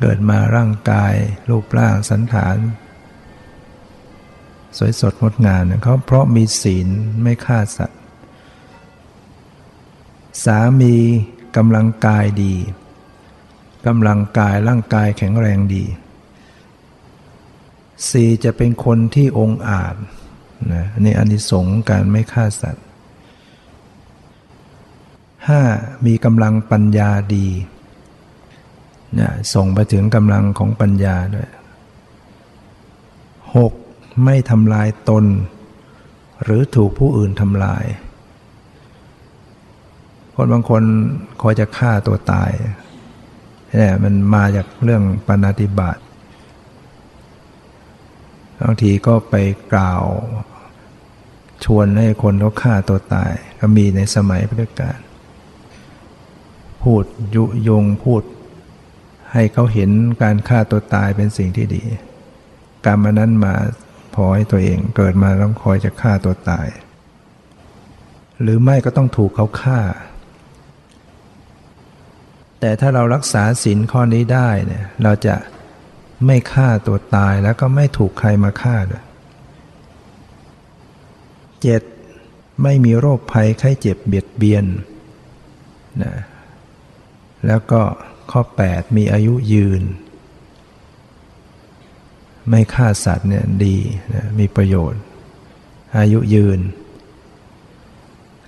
[0.00, 1.14] เกิดมาร่างกาย
[1.50, 2.56] รูปร่างสันฐาน
[4.76, 6.88] สวยสดงดงามเขาเพราะมีศีล
[7.22, 8.00] ไม่ฆ่าสัตว์
[10.44, 10.96] สามี
[11.56, 12.54] กำลังกายดี
[13.86, 15.84] กำลังกายร่างกายแข็งแรงดี
[18.10, 19.96] สี่จะเป็นคนที่องอาจ
[20.72, 22.86] นะนี่อานิสงส์การไม่ฆ่าสัตว์
[25.48, 25.62] ห้า
[26.06, 27.48] มีกำลังปัญญาดี
[29.20, 31.50] นะส่งไปถึงกำลังของปัญญาด้วย
[33.56, 33.72] หก
[34.24, 35.24] ไม่ทำลายตน
[36.42, 37.84] หรือถูกผู้อื่นทำลาย
[40.34, 40.82] คนบางคน
[41.42, 42.50] คอยจะฆ่าตัวตาย
[43.76, 45.98] เนี่ยมันมาจากเรื่องปณติบาต
[48.62, 49.34] บางทีก็ไป
[49.72, 50.04] กล่าว
[51.64, 54.98] ชวนให้คนเขาฆ่าตัวตาย ก็มีในสมัยพุทธกาล
[56.82, 58.22] พูดยุยงพูด
[59.32, 59.90] ให้เขาเห็น
[60.22, 61.82] การฆ่าตัวตายเป็นสิ่งที่ดี
[62.84, 63.54] การมานั้นมา
[64.14, 66.66] พอให้ตัวเองเกิดมาต้องคอยจะฆ่าตัวตาย
[68.42, 69.80] หรือไม่ก็ต้องถูกเขาฆ่า
[72.60, 75.34] แต่ถ้าเรารักษาศีลข้อนี้ได้เนี่ยเราจะ
[76.24, 79.04] ไม่ฆ่าตัวตายแล้วก็ไม่ถูกใครมาฆ่าด้วย
[81.62, 81.82] เจ็ด
[82.62, 84.64] ไม่มีโรคภัยไข้เจ็บเบียดเบียน
[86.02, 86.14] นะ
[87.46, 87.82] แล้วก็
[88.30, 89.82] ข้อ 8 มีอายุยืน
[92.48, 93.76] ไม่ฆ่าสัตว์เนี่ยดี
[94.14, 95.02] นะมีประโยชน์
[95.98, 96.60] อายุยืน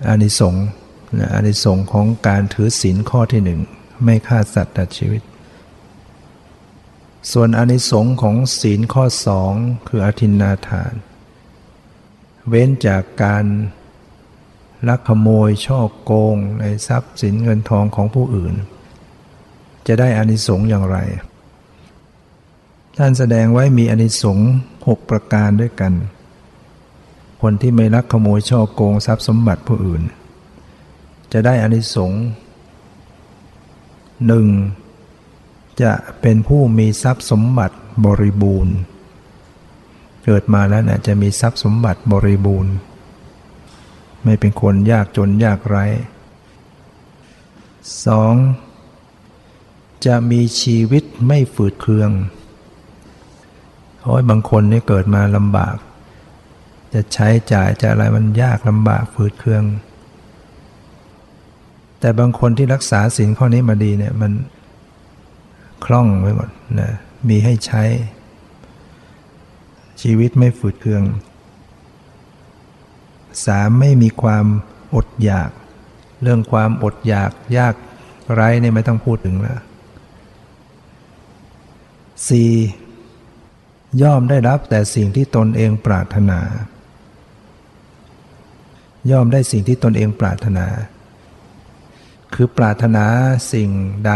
[0.07, 0.65] อานิสงส์
[1.19, 3.59] นะอานิสงส์ของการถือศีลข้อที่หนึ่ง
[4.03, 5.21] ไม่ฆ่าสัตว์ตัดชีวิต
[7.31, 9.53] ส่วนอนิสงค์ของศีลข้อสอง
[9.87, 10.93] คืออธินนาทาน
[12.47, 13.45] เว้นจากการ
[14.87, 18.53] ลักขโมยช่อโกงในทรัพย์สินเงินทองของผู้อื่น
[19.87, 20.97] จะได้อานิสงส์อย่างไร
[22.97, 24.49] ท่านแสดงไว้มีอานิสงส์
[24.87, 25.93] หกประการด้วยกัน
[27.41, 30.03] คนที่ไม่ลักขโมยช่อโกงทรัพย์สมบัติผู้อื่น
[31.33, 32.21] จะได้อานิสงส์
[34.27, 34.47] หนึ่ง
[35.81, 38.75] จะเป็นผู้มีทรัพย์สมบัติบริบูรณ์
[40.25, 42.73] เกิดมาแล้วนะจะมีทรัพย์สมบัติบริบูรณ์
[44.23, 45.85] ไม่เป็นคนยากจนยากไร้
[48.05, 48.33] สอง
[50.05, 52.11] จะมีชีวิตไม่ฝืดเคือง
[53.97, 55.75] เพราะบางคนนี่เกิดมาลำบาก
[56.93, 59.63] จะใช้จ่ายจะอะไรมันยากลำบากฝืดเคือง
[61.99, 64.31] แต่บางคนที่รักษาศีลข้อนี้มาดีเนี่ยมัน
[65.85, 66.91] คล่องไปหมดนะ
[67.29, 67.83] มีให้ใช้
[70.01, 71.03] ชีวิตไม่ฝืดเคือง
[73.45, 74.45] สามไม่มีความ
[74.95, 75.49] อดอยาก
[76.21, 77.73] เรื่องความอดอยากยาก
[78.33, 79.59] ไร้เนี่ยไม่ต้องพูดถึงแล้ว
[82.27, 82.51] สี่
[84.01, 86.39] ย่อมได้รับแต่สิ่งที่ตนเองปรารถนา
[89.11, 90.65] ย่อมได้สิ่งที่ตนเองปรารถนา
[92.33, 93.05] คือปรารถนา
[93.53, 93.69] สิ่ง
[94.07, 94.13] ใด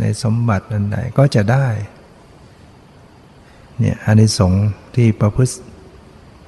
[0.00, 1.68] ในสมบัติอันใดก็จะได้
[3.78, 5.54] เนี่ยอานิสงส์ที่ประพฤติ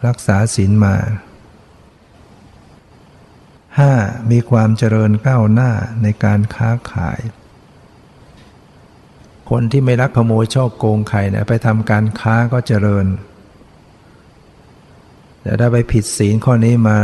[0.06, 0.96] รักษาศีลมา
[3.78, 3.92] ห้า
[4.30, 5.70] มีความเจริญก้าวหน้า
[6.02, 7.20] ในการค้าขาย
[9.50, 13.06] คนที่ไม่รักขโมยชอบโกงใครนะไปทำการค้าก็เจริญ
[15.42, 16.98] แต่ถ้าไปผิดศีลข้อนี้มา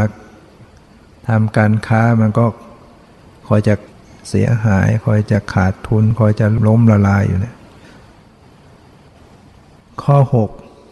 [1.29, 2.47] ทำการค้ามันก็
[3.49, 3.75] คอยจะ
[4.31, 7.57] เสียหาย คอยจะขาดทุน คอยจะล้มละลายอยู่เนี่ย
[10.03, 10.19] ข้อ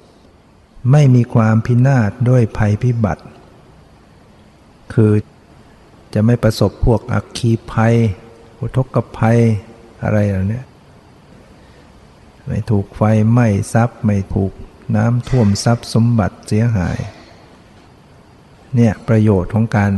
[0.08, 3.24] 6 ไม่มีความพินาศด้วยภัยพิบัติ
[4.92, 5.12] คือ
[6.14, 7.94] จะไม่ประสบพวกอักคีภัย
[8.58, 9.38] อุทกภัย
[10.02, 10.62] อะไรเหล่านี้
[12.46, 14.52] ไม่ถูกไฟไหม้ทรัพย์ ไม่ถูก
[14.96, 16.98] น้ำท่วมทรัพย์สมบัติเสียหาย
[18.74, 19.92] เนี่ยประโยชน์ของการ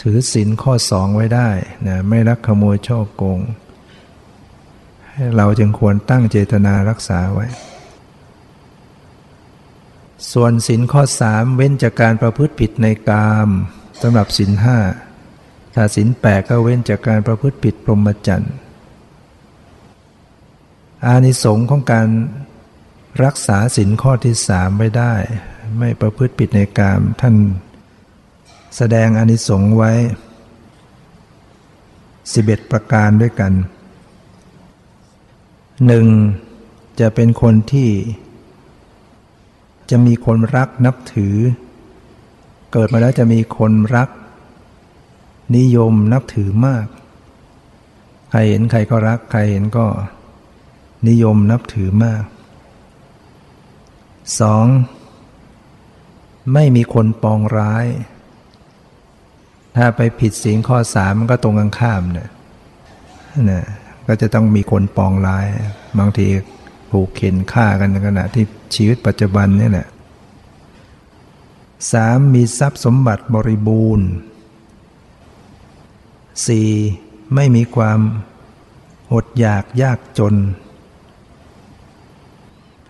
[0.00, 1.50] ถือศีลข้อสองไว้ได้
[1.86, 3.40] นะไม่รักขโมยช่อโกง
[5.36, 7.46] เราจึงควรตั้งเจตนารักษาไว้
[10.32, 13.48] ส่วนศีลข้อสามเว้นจากการประพฤติผิดในกาม
[14.02, 14.78] สำหรับศีลห้า
[15.74, 18.54] ถ้าศีลแปดก็เว้นจากการประพฤติผิดพรหมจรรย์
[21.06, 22.08] อานิสงส์ของการ
[23.24, 25.14] รักษาศีลข้อที่สามไว้ได้
[25.78, 27.34] ไม่ประพฤติผิดในกามท่าน
[28.76, 29.92] แสดงอานิสงส์ไว้
[31.92, 33.52] 11 ประการด้วยกัน
[35.86, 36.06] หนึ่ง
[37.00, 37.90] จะเป็นคนที่
[39.90, 41.36] จะมีคนรักนับถือ
[42.72, 44.08] เกิดมาแล้วจะมีคนรัก
[45.56, 46.86] นิยมนับถือมาก
[48.30, 49.86] ใครเห็นใครก็รัก ใครเห็นก็
[51.08, 52.24] นิยมนับถือมาก
[54.40, 54.66] สอง
[56.52, 57.86] ไม่มีคนปองร้าย
[59.76, 62.30] ถ้าไปผิดศีลข้อสามมันก็ตรงกันข้ามเนี่ย
[63.50, 63.64] นะ
[64.06, 65.46] ก็จะต้องมีคนปองร้าย
[65.98, 66.26] บางที
[66.90, 69.88] ผูกเข็นฆ่ากันในขณะที่ชีวิตปัจจุบันนี่แหละ
[71.92, 74.08] สามมีทรัพย์สมบัติบริบูรณ์
[76.46, 76.70] สี่
[77.34, 78.00] ไม่มีความ
[79.12, 80.34] อดอยากยากจน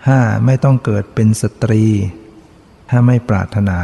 [0.06, 1.84] ห้าไม่ต้องเกิดเป็นสตรี
[2.90, 3.78] ถ้าไม่ปรารถนา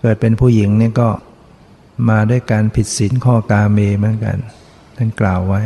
[0.00, 1.08] เกิดเป็นผู้หญิงนี่ก็
[2.08, 4.36] มาด้วยการผิดศีลข้อกาเมเหมือนกัน
[4.96, 5.60] ท่านกล่าวไว้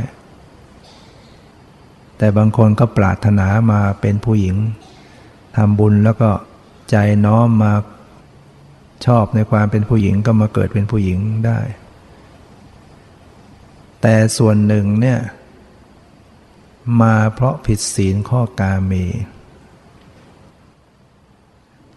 [2.18, 4.56] แต่บางคนก็ปรารถนามาเป็นผู้หญิง
[5.56, 6.30] ทำบุญแล้วก็
[6.90, 7.72] ใจน้อมมา
[9.06, 11.58] ชอบในความเป็นผู้หญิงก็มาเกิดเป็นผู้หญิงได้
[14.02, 15.18] แต่ส่วนหนึ่งเนี่ย
[17.02, 18.92] มาเพราะผิดศีลข้อกาเม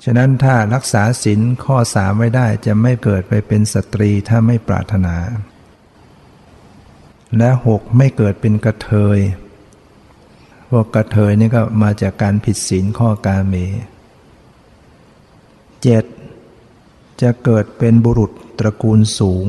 [0.03, 5.15] ฉะนั้นถ้ารักษาศีลข้อสามไว้ได้จะไม่เกิดไปเป็นสตรีถ้าไม่ปรารถนา
[7.38, 9.19] และหกไม่เกิดเป็นกระเทย
[10.69, 13.55] พวกกระเทยนี่ก็มาจากการผิดศีลข้อกาเม
[15.83, 16.05] เจ็ด
[17.21, 19.45] จะเกิดเป็นบุรุษตระกูลสูง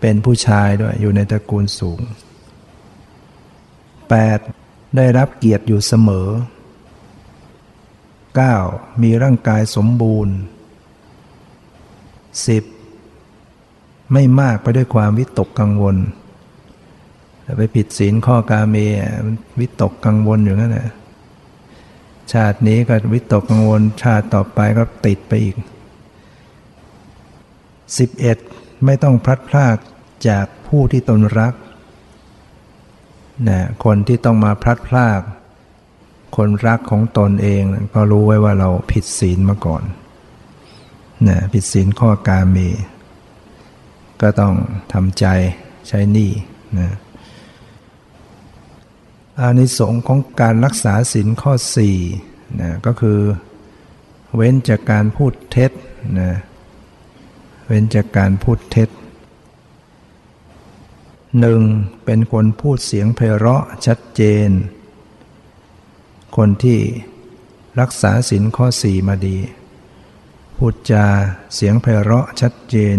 [0.00, 2.00] เป็นผู้ชายด้วยอยู่ในตระกูลสูง
[4.08, 4.96] 8.
[4.96, 6.28] ได้รับเกียรติอยู่เสมอ
[8.38, 9.02] 9.
[9.02, 10.34] มีร่างกายสมบูรณ์
[12.84, 14.12] 10.
[14.12, 15.96] ไม่มากไปด้วยความวิตกกังวล
[17.56, 18.76] ไปผิดศีลข้อกาเม
[19.60, 20.88] วิตกกังวลอยู่นั่นแหละ
[22.32, 25.56] ชาตินี้ก็วิตกกังวล ชาติต่อไปก็ติดไปอีก
[28.00, 28.84] 11.
[28.84, 29.76] ไม่ต้องพลัดพราก
[30.28, 31.54] จากผู้ที่ตนรัก
[33.48, 35.20] นะคนที่ต้องมาพลัดพราก
[36.36, 37.62] คนรักของตนเอง
[37.94, 39.82] ก็รู้ไว้ว่าเราผิดศีลมาก่อน
[41.28, 42.58] นะผิดศีลข้อกาเม
[44.20, 44.54] ก็ต้อง
[44.92, 45.26] ทำใจ
[45.88, 46.30] ใช้หนี้
[46.78, 46.90] นะ
[49.40, 51.52] อานิสงส์ของการรักษาศีลข้อ
[52.06, 53.18] 4นะก็คือ
[54.34, 55.72] เว้นจากการพูดเท็จ
[56.20, 56.30] นะ
[57.66, 58.88] เว้นจากการพูดเท็จ
[61.40, 61.60] หนึ่ง
[62.04, 64.48] เป็นคนพูดเสียงไพเราะชัดเจน
[66.36, 66.80] คนที่
[67.80, 69.36] รักษาศีลข้อสี่มาดี
[70.56, 71.06] พูดจา
[71.54, 72.98] เสียงไพเราะชัดเจน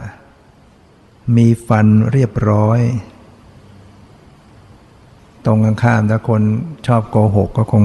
[0.00, 1.36] 5.
[1.36, 2.80] มีฟันเรียบร้อย
[5.44, 6.42] ตรงกันข้ามถ้าคน
[6.86, 7.84] ชอบโกหกก็คง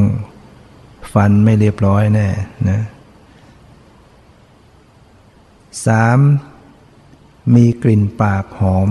[1.14, 2.28] ฟันไม่เรียบร้อยแน่
[2.70, 2.80] นะ
[5.86, 6.20] สาม
[7.56, 8.90] มีกลิ่นปากหอม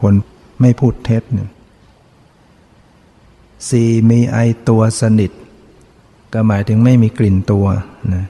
[0.00, 0.14] คน
[0.60, 1.50] ไม่พูดเท็จเนี่ย
[3.68, 4.38] สี่มีไอ
[4.68, 5.30] ตัวสนิท
[6.32, 7.66] ก็หมายถึงไม่มีกลิ่นตัว
[8.14, 8.24] นะ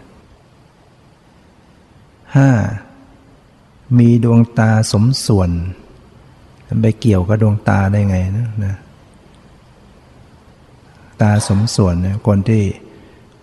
[2.36, 2.50] ห้า
[3.98, 5.50] มีดวงตาสมส่วน
[6.82, 8.74] ไปเกี่ยวกับดวงตาได้ไงนะนะ
[11.22, 12.64] ตาสมส่วนเนี่ยคนที่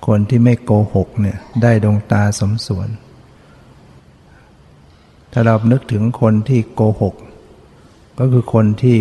[0.08, 2.88] คนที่ไม่โกหกเนี่ยได้ดวงตาสมส่วน
[5.32, 7.16] ถ้าเรานึกถึงคนที่โกหก
[8.20, 8.98] ก็คือคนที่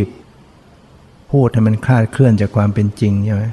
[1.31, 3.45] พูดให้มันคลาดเคลื่อนจากความเป็นจริงใช่ไหม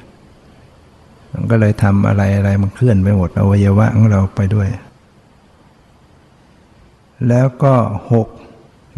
[1.34, 4.70] มันก็เลยทำอะไรอะไรมันเคลื่อนไปหมดอวัยวะของเราไปด้วย
[7.28, 7.76] แล้วก็
[8.12, 8.28] หก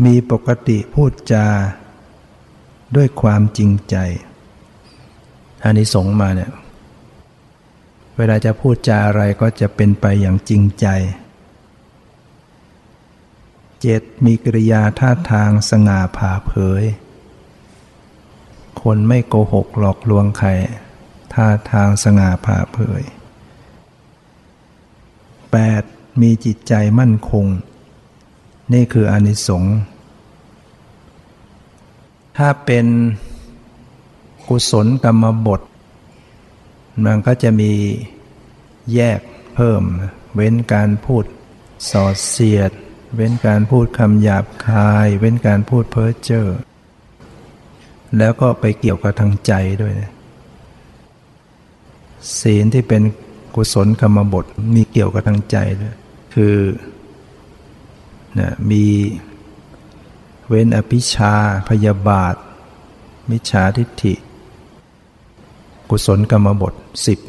[0.06, 1.48] มีปกติพูดจา
[2.96, 3.96] ด้วยความจริงใจ
[5.64, 6.52] อันนี้สงมาเนี่ย
[8.18, 10.88] เวลาจะพูดจาอะไรก็จะเป็นไปอย่างจริงใจ
[13.82, 16.84] เจ็ดมีกริยาท่าทางสง่าผ่าเผย
[18.84, 20.50] คนไม่โกหกหลอกลวงใคร
[21.34, 23.04] ท่าทางสง่าผ่าเผย
[25.42, 26.22] 8.
[26.22, 27.46] มีจิตใจมั่นคง
[28.74, 29.76] นี่คืออนิสงส์
[32.38, 32.86] ถ้าเป็น
[34.50, 35.62] กุศลกรรมบท
[37.06, 37.72] มันก็จะมี
[38.94, 39.20] แยก
[39.56, 39.84] เพิ่ม
[40.36, 41.26] เว้นการพูด
[41.90, 42.72] สอดเสียด
[43.16, 46.48] เว้นการพูดคำหยาบคาย เว้นการพูดเพ้อเจ้อ
[48.18, 50.12] แล้วก็ไปเกี่ยวกับทางใจด้วยนะ
[52.40, 53.02] ศีลที่เป็น
[53.56, 54.46] กุศลกรรมบท
[54.76, 55.96] มีเกี่ยวกับทางใจด้วย
[56.34, 56.56] คือ
[58.40, 58.86] นะมี
[60.48, 61.34] เว้นอภิชา
[61.70, 62.36] พยาบาท
[63.30, 64.14] มิจฉาทิฏฐิ
[65.90, 66.74] กุศลกรรมบท
[67.06, 67.20] สิบ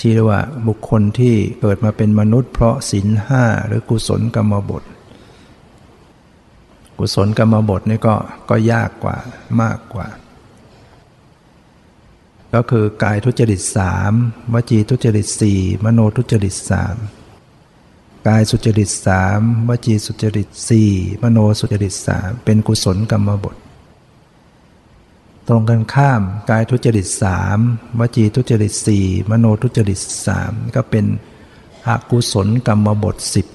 [0.06, 4.82] ี่เรียกว่าบุคคลที่เกิดมาเป็นมนุษย์เพราะศีลห้าหรือกุศลกรรมบท
[7.00, 8.14] กุศลกรรมบทนี่ก็
[8.50, 9.16] ก็ยากกว่า
[9.60, 10.08] มากกว่า
[12.54, 14.12] ก็คือกายทุจริตสาม
[14.54, 16.96] วจีทุจริตสี่มโนทุจริตสาม
[18.28, 20.90] กายสุจริตสามวจีสุจริตสี่
[21.22, 23.56] มโนสุจริตสามเป็นกุศลกรรมบท
[25.48, 27.58] ตรงกันข้ามกายทุจริตสาม
[28.00, 31.04] วจีทุจริตสี่มโนทุจริตสามก็เป็น
[31.88, 33.46] อกุศลกรรมบทสิบ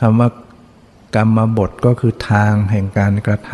[0.00, 0.28] คำว่า
[1.14, 3.52] กรรมบทก็คือทางแห่งการกระท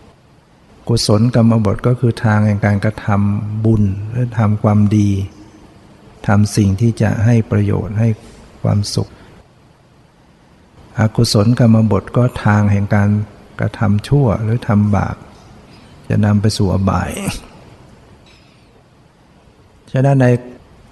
[0.00, 5.10] ำกุศลกรรมบทก็คือทางแห่งการกระทำบุญหรือทำความดี
[6.26, 8.08] ทำสิ่งที่จะให้ประโยชน์ให้
[8.62, 9.10] ความสุข
[10.98, 13.10] อกุศลกรรมบทก็ทางแห่งการ
[13.60, 15.16] กระทำชั่วหรือทำบาป
[16.08, 17.10] จะนำไปสู่อบาย
[19.92, 20.26] ฉะนั้นใน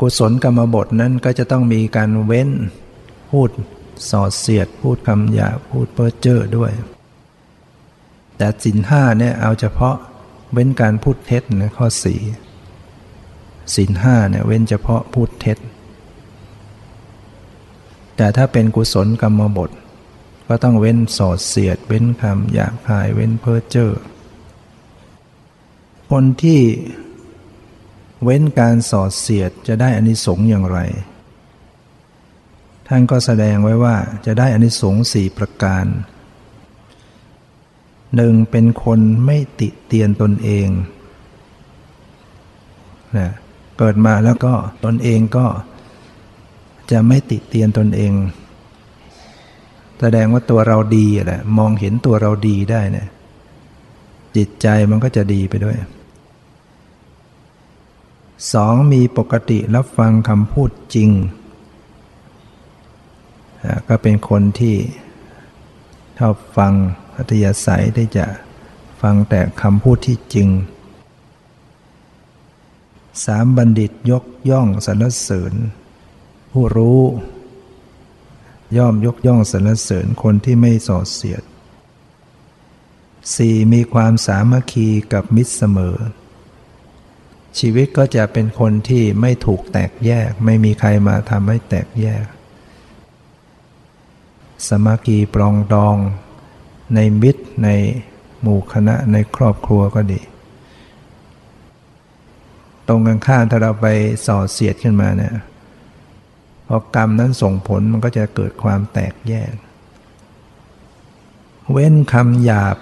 [0.01, 2.49] กุศลกรรมบทนั้นก็จะต้องมีการเว้น
[3.31, 3.49] พูด
[4.09, 6.73] สอดเสียดพูดคำหยาพูดเพ้อเจ้อด้วย
[8.37, 9.97] แต่สินห้าเนี่ยเอาเฉพาะ
[10.53, 12.21] เว้นการพูดเท็จนะข้อสี่
[13.75, 15.59] ศีลห้าเนี่ยเว้นเฉพาะพูดเท็จ
[18.17, 19.71] แต่ถ้าเป็นกุศลกรรมบท
[20.49, 23.93] ก็ต้องเว้นสอดเสียด เว้นคำหยาบคายเว้นเพ้อเจ้อ
[26.11, 26.61] คนที่
[28.25, 30.79] เว้นการสอดเสียดจะได้อานิสงส์อย่างไร
[32.93, 35.87] ท่านก็แสดงไว้ว่าจะได้อานิสงส์สี่ประการ
[38.17, 40.69] หนึ่งเป็นคนไม่ติเตียนตนเอง
[43.19, 43.31] นะ
[43.79, 45.47] เกิดมาแล้วก็ตนเองก็
[46.91, 48.13] จะไม่ติเตียนตนเอง
[50.01, 53.09] แสดงว่าตัวเราดีแหละมองเห็นตัวเราดีได้เนี่ย
[54.37, 55.77] จิตใจมันก็จะดีไปด้วย
[58.53, 61.11] สองมีปกติรับฟังคำพูดจริง
[63.89, 64.77] ก็เป็นคนที่
[66.19, 66.73] ชอบฟัง
[67.17, 68.27] อัธยาศัยที่จะ
[69.03, 70.49] ฟังแต่คำพูดที่จริง
[73.25, 75.53] สามบัณฑิตยกย่องสรรเสริญ
[76.53, 77.03] ผู้รู้
[78.77, 81.43] ย่อมยกย่องสรรเสริญคนที่ไม่ส่อเสียด
[83.35, 85.97] สี่มีความสามัคคีกับมิตรเสมอ
[87.59, 92.25] ชีวิตก็จะเป็นคนที่ไม่ถูกแตกแยก ไม่มีใครมาทำให้แตกแยก
[94.69, 95.97] สมาคีปรองดอง
[96.95, 97.69] ในมิตรใน
[98.41, 100.21] หมู่คณะในครอบครัวก็ดี
[102.89, 103.87] ตรงกันข้ามถ้าเราไป
[104.27, 105.35] ส่อเสียดขึ้นมาเนี่ย
[106.67, 109.53] พอกรรมนั้นส่งผลมันก็จะเกิดความแตกแยก
[111.73, 112.77] เว้นคำหยาบ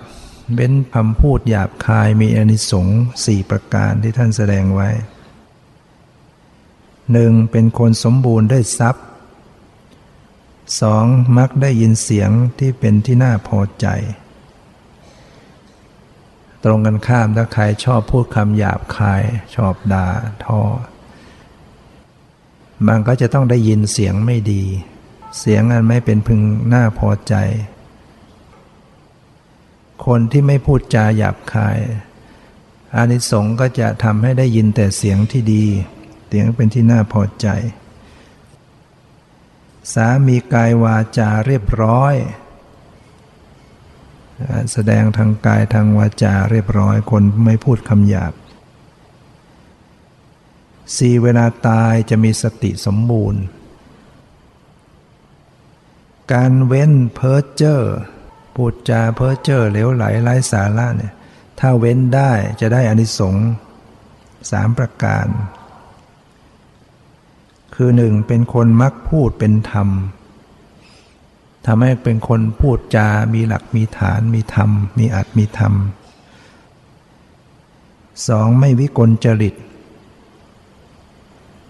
[0.54, 4.88] เว้นคำพูดหยาบคายมีอนิสงส์สี่ประการที่ท่านแสดงไว้
[7.12, 9.06] หนึ่งเป็นคนสมบูรณ์ได้ทรัพย์
[10.80, 11.04] สอง
[11.38, 13.86] มักได้ยินเสียงที่เป็นที่น่าพอใจ
[16.64, 19.22] ตรงกันข้ามถ้าใครชอบพูดคำหยาบคาย
[19.54, 20.06] ชอบด่า
[20.44, 20.60] ทอ
[22.86, 24.64] มันก็จะต้องได้ยินเสียงไม่ดี
[25.38, 26.40] เสียงอันไม่เป็นพึง
[26.74, 27.34] น่าพอใจ
[30.06, 31.78] คนที่ไม่พูดจาหยาบคาย
[32.94, 35.64] อานิสงส์ก็จะทำให้ได้ยินแต่เสียงที่ดี
[36.28, 37.48] เสียงเป็นที่น่าพอใจ
[39.92, 42.14] สามีกายวาจาเรียบร้อย
[44.72, 48.32] แสดงทางกายทางวาจาเรียบร้อยคนไม่พูดคำหยาบ
[50.96, 53.42] สี่เวลาตายจะมีสติสมบูรณ์
[56.32, 57.80] การเว้นเพ้อเจ้อ
[58.54, 61.12] พูดจาเพ้อเจ้อเหลวไหลไร้สาระเนี่ย
[61.58, 63.46] ถ้าเว้นได้จะได้อานิสงส์
[64.50, 65.26] สามประการ
[67.80, 69.88] คือหนึ่งเป็นคนมักพูดเป็นธรรม
[71.66, 75.74] ทำให้เป็นคนพูดจา มีหลักมีฐาน มีธรรม มีอัตมีธรรม
[78.28, 79.54] สองไม่วิกลจริต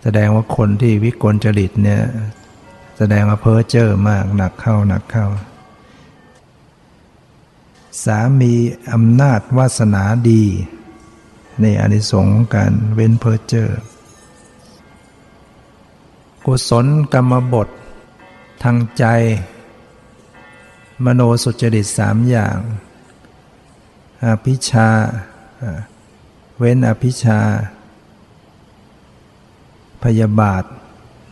[0.03, 2.03] แสดงว่าคนที่วิกลจริตเนี่ย
[2.99, 5.27] แสดงว่าเพ้อเจ้อมากหนักเข้าหนักเข้า
[8.05, 8.55] สามี
[8.93, 10.43] อำนาจวาสนาดี
[11.61, 13.69] ในอนิสงส์การเว้นเพ้อเจ้อ
[16.51, 17.69] กุศลกรรมบท
[18.63, 19.05] ทางใจ
[21.05, 22.59] มโนสุจริตสามอย่าง
[24.25, 24.89] อภิชา
[26.59, 27.41] เว้นอภิชา
[30.03, 30.65] พยาบาท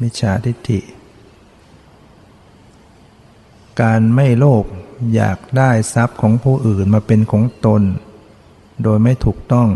[0.00, 0.80] มิจฉาทิฏฐิ
[3.80, 4.64] การไม่โลภ
[5.14, 7.82] อยากได้ทรัพย์ของผู้อื่นมาเป็นของตน
[8.82, 9.68] โดยไม่ถูกต้อง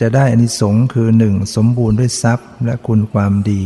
[0.00, 3.62] จะได้อนิสงส์คือหนึ่งสมบูรณ์ด้วยทรัพย์และคุณความดี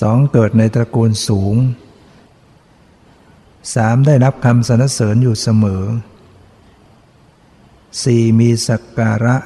[0.00, 1.54] สองเกิดในตระกูลสูง
[3.74, 5.82] สามได้รับคำสรรเสริญอยู่เสมอ
[8.02, 9.36] สี่มีสักการะ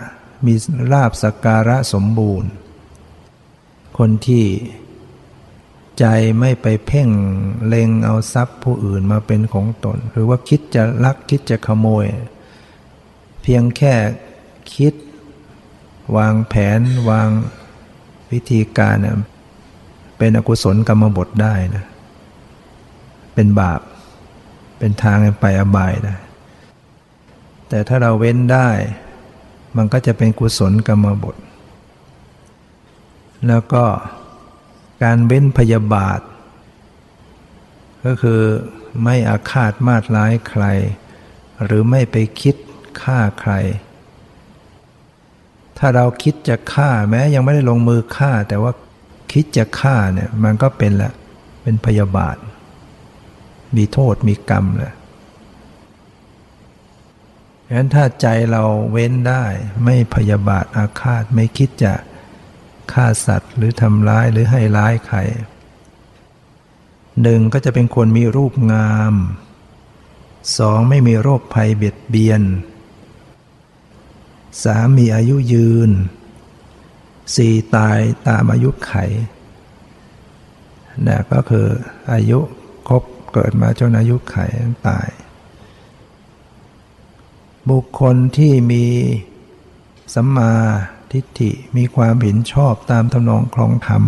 [0.47, 0.55] มี
[0.93, 2.51] ลาบสักการะสมบูรณ์
[3.99, 4.45] คนที่
[5.99, 6.05] ใจ
[6.41, 7.09] ไม่ไปเพ่ง
[7.67, 12.07] เล็งเอาทรัพย์ผู้อื่นมาเป็นของตน หรือว่าคิดจะลักคิดจะขโมย
[13.43, 13.95] เพียงแค่
[14.75, 14.95] คิด
[16.17, 16.81] วางแผน
[17.11, 17.29] วาง
[18.31, 19.17] วิธีการเนี่ย
[20.19, 21.85] เป็นอกุศลกรรมบทได้นะ
[23.35, 23.81] เป็นบาป
[24.79, 26.19] เป็นทางไปอบายไนะ
[27.69, 28.69] แต่ถ้าเราเว้นได้
[29.77, 31.37] มันก็จะเป็นกุศลกรรมบท
[33.49, 33.85] แล้วก็
[35.03, 36.21] การเว้นพยาบาท
[38.05, 38.41] ก็คือ
[39.03, 40.65] ไม่อาฆาตมาดร้ายใคร
[41.65, 42.57] หรือไม่ไปคิด
[43.03, 43.53] ฆ่าใคร
[45.79, 48.73] ถ้าเราคิดจะฆ่าแม้ยังไม่ได้ลงมือฆ่า แต่ว่า
[49.33, 51.13] คิดจะฆ่าเนี่ยมันก็เป็นละ
[51.63, 52.37] เป็นพยาบาท
[53.77, 54.95] มีโทษมีกรรมแหละ
[57.67, 59.45] ฉะนั้นถ้าใจเราเว้นได้
[59.85, 61.95] ไม่พยาบาทอาฆาตไม่คิดจะ
[62.93, 65.19] ฆ่าสัตว์หรือทำร้ายหรือให้ร้ายใคร
[67.23, 69.15] หนึ่งก็จะเป็นคนมีรูปงาม
[70.59, 72.43] สองไม่มีโรคภัยเบียดเบียน
[74.65, 75.91] สามมีอายุยืน
[77.37, 77.99] สี่ตาย
[78.29, 78.93] ตามอายุไข
[81.07, 81.67] นะก็คือ
[82.13, 82.39] อายุ
[82.89, 84.37] ครบเกิดมาจนอายุไข
[84.89, 85.09] ตาย
[87.71, 88.85] บุคคลที่มี
[90.15, 90.53] สัมมา
[91.13, 94.03] ทิฏฐิมีความเห็นชอบตามทำนองคลองธรรม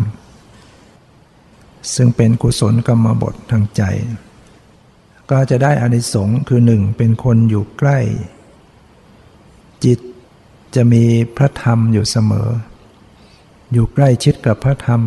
[1.95, 3.83] ซึ่งเป็นกุศลกรรมบททางใจ
[5.31, 7.99] ก็จะได้อานิสงส์คือหนึ่งเป็นคนอยู่ใกล้
[9.85, 9.99] จิต
[10.75, 11.05] จะมี
[11.37, 12.49] พระธรรมอยู่เสมอ
[13.73, 15.01] อยู่ใกล้ชิดกับพระธรรม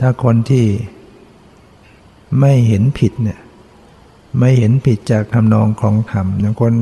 [0.00, 0.66] ถ้าคนที่
[2.40, 3.40] ไม่เห็นผิดเนี่ย
[4.38, 6.72] ไม่เห็นผิดจากทำนองคลองธรรมอย่างคน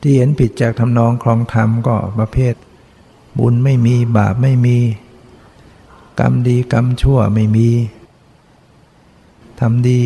[0.00, 2.54] ที่เห็นผิดจากทำนองคลองธรรมก็ประเภท
[3.38, 4.76] บุญไม่มีบาปไม่มี
[6.20, 7.68] กรรมดีกรรมชั่วไม่มี
[9.60, 10.00] ทำดี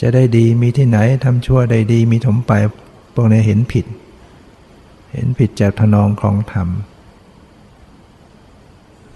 [0.00, 2.52] จะได้ดีมีที่ไหนทำชั่วได้ดีมีถมไป
[3.14, 3.84] พวกนี้เห็นผิด
[5.12, 6.68] เห็นผิดจากทนองคลองธรรม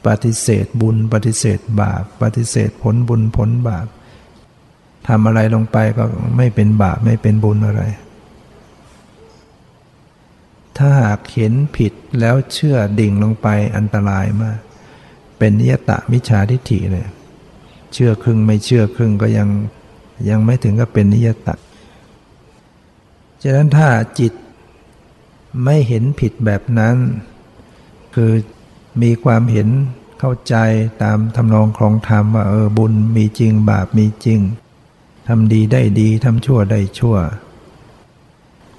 [0.07, 3.87] ปฏิเสธบุญ ปฏิเสธบาป ปฏิเสธผลบุญผลบาป
[5.09, 6.05] ทำอะไรลงไปก็
[6.37, 7.83] ไม่เป็นบาปไม่เป็นบุญอะไร
[10.77, 14.59] ถ้าหากเห็นผิดแล้วเชื่อดิ่งลงไปอันตรายมาก
[15.39, 17.07] เป็นนิยตะมิจฉาทิฏฐิเลย
[17.93, 19.49] เชื่อครึ่งไม่เชื่อครึ่งก็ยัง
[20.29, 21.55] ยังไม่ถึงกับเป็นนิยตะ
[23.43, 23.89] ฉะนั้นถ้า
[24.21, 24.33] จิต
[25.63, 26.97] ไม่เห็นผิดแบบนั้น
[28.15, 28.33] คือ
[29.03, 29.69] มีความเห็น
[30.21, 30.57] เข้าใจ
[31.03, 34.41] ตามทำนองครองธรรมว่าเออบุญมีจริงบาปมีจริง
[35.29, 37.17] ทำดีได้ดีทำชั่วได้ชั่ว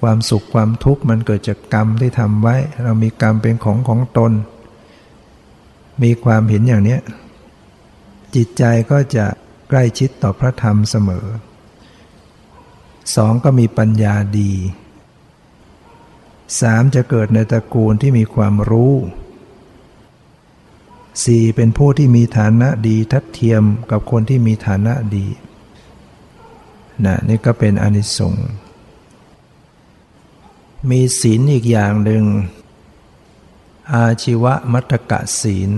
[0.00, 4.32] ความสุขความทุกข์มันเกิดจากกรรมที่ทำไว้ เรามีกรรมเป็นของของตน
[6.02, 6.98] มีความเห็นอย่างนี้
[8.34, 9.26] จิตใจก็จะ
[9.68, 11.26] ใกล้ชิดต่อพระธรรมเสมอ
[13.16, 14.52] สองก็มีปัญญาดี
[16.60, 18.94] สามจะเกิดในตระกูลที่มีความรู้
[21.24, 25.26] สี่เป็นผู้ที่มีฐานะดีทัดเทียมกับคนที่มีฐานะดี
[27.04, 28.48] นะนี่ก็เป็นอนิสงส์
[30.90, 32.24] มีศีลอีกอย่างหนึ่ง
[33.94, 35.70] อาชีวมัตกะศีล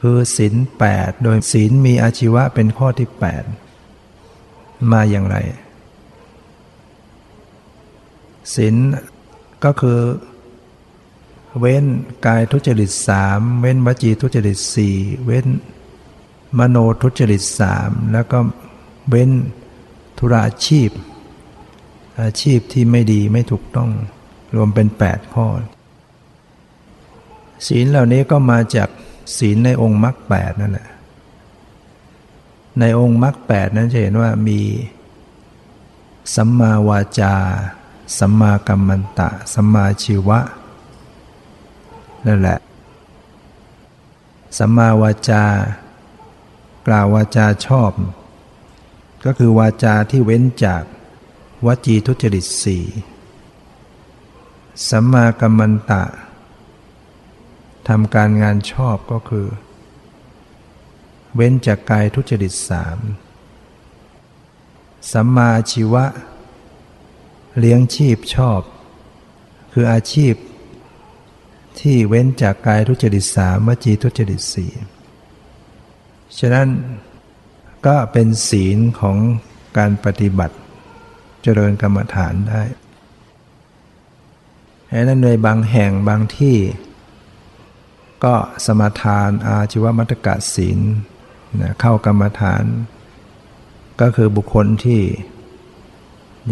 [0.00, 3.44] คือศีลแปดโดยศีลมีอาชีวะเป็นข้อที่แปด
[4.92, 5.36] มาอย่างไร
[8.54, 8.74] ศีล
[9.64, 10.00] ก็คือ
[11.58, 11.84] เว้น
[12.26, 15.46] กายทุจริตสามเว้นวจีทุจริตสี่เว้น
[16.58, 18.38] มโนทุจริตสามแล้วก็
[19.08, 19.30] เว้น
[20.18, 20.90] ธุราชีพ
[22.20, 23.90] อาชีพที่ไม่ดีไม่ถูกต้อง
[24.54, 25.46] รวมเป็นแปดข้อ
[27.66, 28.88] ศีลเหล่านี้ก็มาจาก
[29.38, 30.88] ศีลในองค์มรรคแปดนั่นแหละ
[32.80, 34.60] ในองค์มรรคแปดนั้นจะเห็นว่ามี
[36.34, 37.34] สัมมาวาจา
[38.18, 40.40] สัมมากัมมันตะ สัมมาชีวะ
[42.26, 42.58] นั่นแหละ
[44.58, 45.44] สัมมาวาจา
[46.86, 47.92] กล่าววาจาชอบ
[49.24, 50.84] ก็คือวาจาที่เว้นจาก
[51.66, 52.84] วจีทุจริตสี่
[54.88, 56.04] สัมมากัมมันตะ
[57.88, 59.48] ทำการงานชอบก็คือ
[61.34, 62.98] เว้นจากกายทุจริตสาม
[65.12, 66.04] สัมมาชีวะ
[67.58, 68.60] เลี้ยงชีพชอบ
[69.72, 70.34] คืออาชีพ
[71.80, 74.72] ที่เว้นจากกายทุจริตสามวจีทุจริตสี่
[76.38, 76.68] ฉะนั้น
[77.86, 79.16] ก็เป็นศีลของ
[79.78, 80.56] การปฏิบัติ
[81.42, 82.62] เจริญกรรมฐานได้
[84.90, 86.56] ดังนั้นในบางแห่งบางที่
[88.24, 88.34] ก็
[88.66, 90.78] สมาทานอาชีวมัตกะศีล
[91.80, 92.64] เข้ากรรมฐาน
[94.00, 95.02] ก็คือบุคคลที่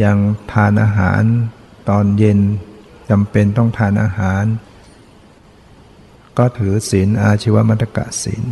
[0.02, 0.16] ยัง
[0.52, 1.22] ทานอาหาร
[1.88, 2.38] ตอนเย็น
[3.10, 4.44] จำเป็นต้องทานอาหาร
[6.38, 8.42] ก็ถือศีลอาชีวมัตกะศีล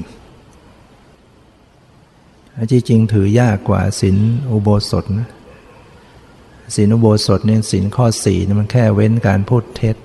[2.72, 4.16] จริงถือยากกว่าศีล
[4.50, 5.28] อุโบสถนะ
[6.74, 9.96] ศีลอุโบสถเนี่ยศีลข้อสี่มันแค่เว้นการพูดเท็จ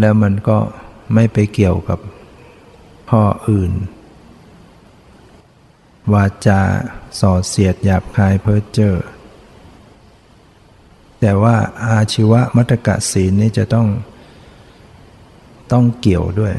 [0.00, 0.58] แล้วมันก็
[1.14, 1.98] ไม่ไปเกี่ยวกับ
[3.10, 3.72] ข้ออื่น
[6.12, 6.60] วาจา
[7.20, 8.94] ส่อเสียดหยาบคายเพ้อเจ้อ
[11.26, 13.88] แต่ว่าอาชีวมัตกะศีลนี่จะต้อง
[15.72, 16.54] ต้องเกี่ยวด้วย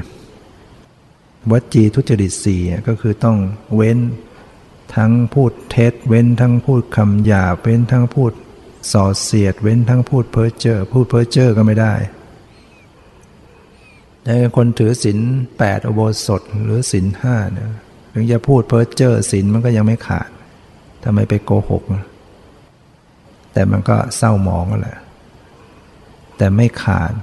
[1.51, 3.37] วัจีทุจริตสี่ก็คือต้อง
[3.75, 3.99] เว้น
[4.95, 8.33] ทั้งพูดเท็จ เว้นทั้งพูดคำหยาบเว้นทั้งพูด
[8.91, 11.93] ส่อเสียด เว้นทั้งพูดเพ้อเจ้อพูดเพ้อเจ้อก็ไม่ได้
[14.23, 15.19] แต่คนถือศีล
[15.57, 17.67] แปดอโบสถหรือศีลห้าเนี่ย
[18.13, 20.29] ถึงจะพูดเพ้อเจ้อศีลมันก็ยังไม่ขาด
[21.03, 21.83] ทำไมไปโกหก
[23.57, 24.97] แต่มันก็เศร้าหมองแหละ
[26.37, 27.13] แต่ไม่ขาด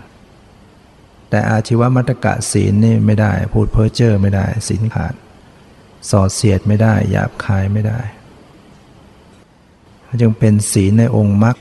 [1.31, 5.15] แต่อาชีวมัตกะศีลนี่ไม่ได้ พูดเพ้อเจ้อไม่ได้ศีลขาด
[6.11, 8.01] สอดเสียดไม่ได้หยาบคายไม่ได้
[10.21, 11.57] จึงเป็นศีลในองค์มรรค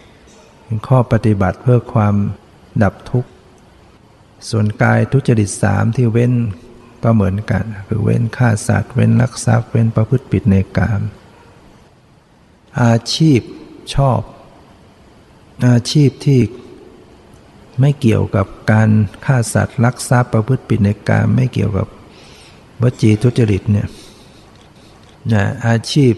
[0.64, 2.16] เป็นข้อปฏิบัติเพื่อความ
[2.84, 3.30] ดับทุกข์
[4.50, 6.34] ส่วนกายทุจริตสามที่เว้น
[7.04, 11.02] ก็เหมือนกัน คือเว้นฆ่าสัตว์ เว้นลักทรัพย์ เว้นประพฤติผิดในกาม
[12.82, 13.40] อาชีพ
[13.96, 14.20] ชอบ
[15.66, 16.42] อาชีพที่
[17.80, 18.90] ไม่เกี่ยวกับการ
[19.26, 21.88] ฆ่าสัตว์ลักทรัพย์ประพฤติผิดในการไม่เกี่ยวกับ
[22.82, 23.88] วจีทุจริตเนี่ย
[25.34, 26.14] นะอาชีพ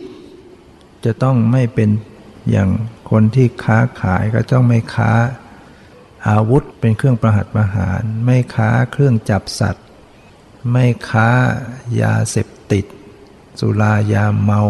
[1.06, 1.90] จะต้องไม่เป็น
[2.52, 2.70] อย่าง
[3.10, 5.12] คนที่ค้าขายก็ต้องไม่ค้า
[6.28, 9.86] อาวุธเป็นเครื่องประหัตประหาร ไม่ค้าเครื่องจับสัตว์
[10.72, 11.30] ไม่ค้า
[12.02, 12.86] ยาเสพติด
[13.60, 14.62] สุรายาเมา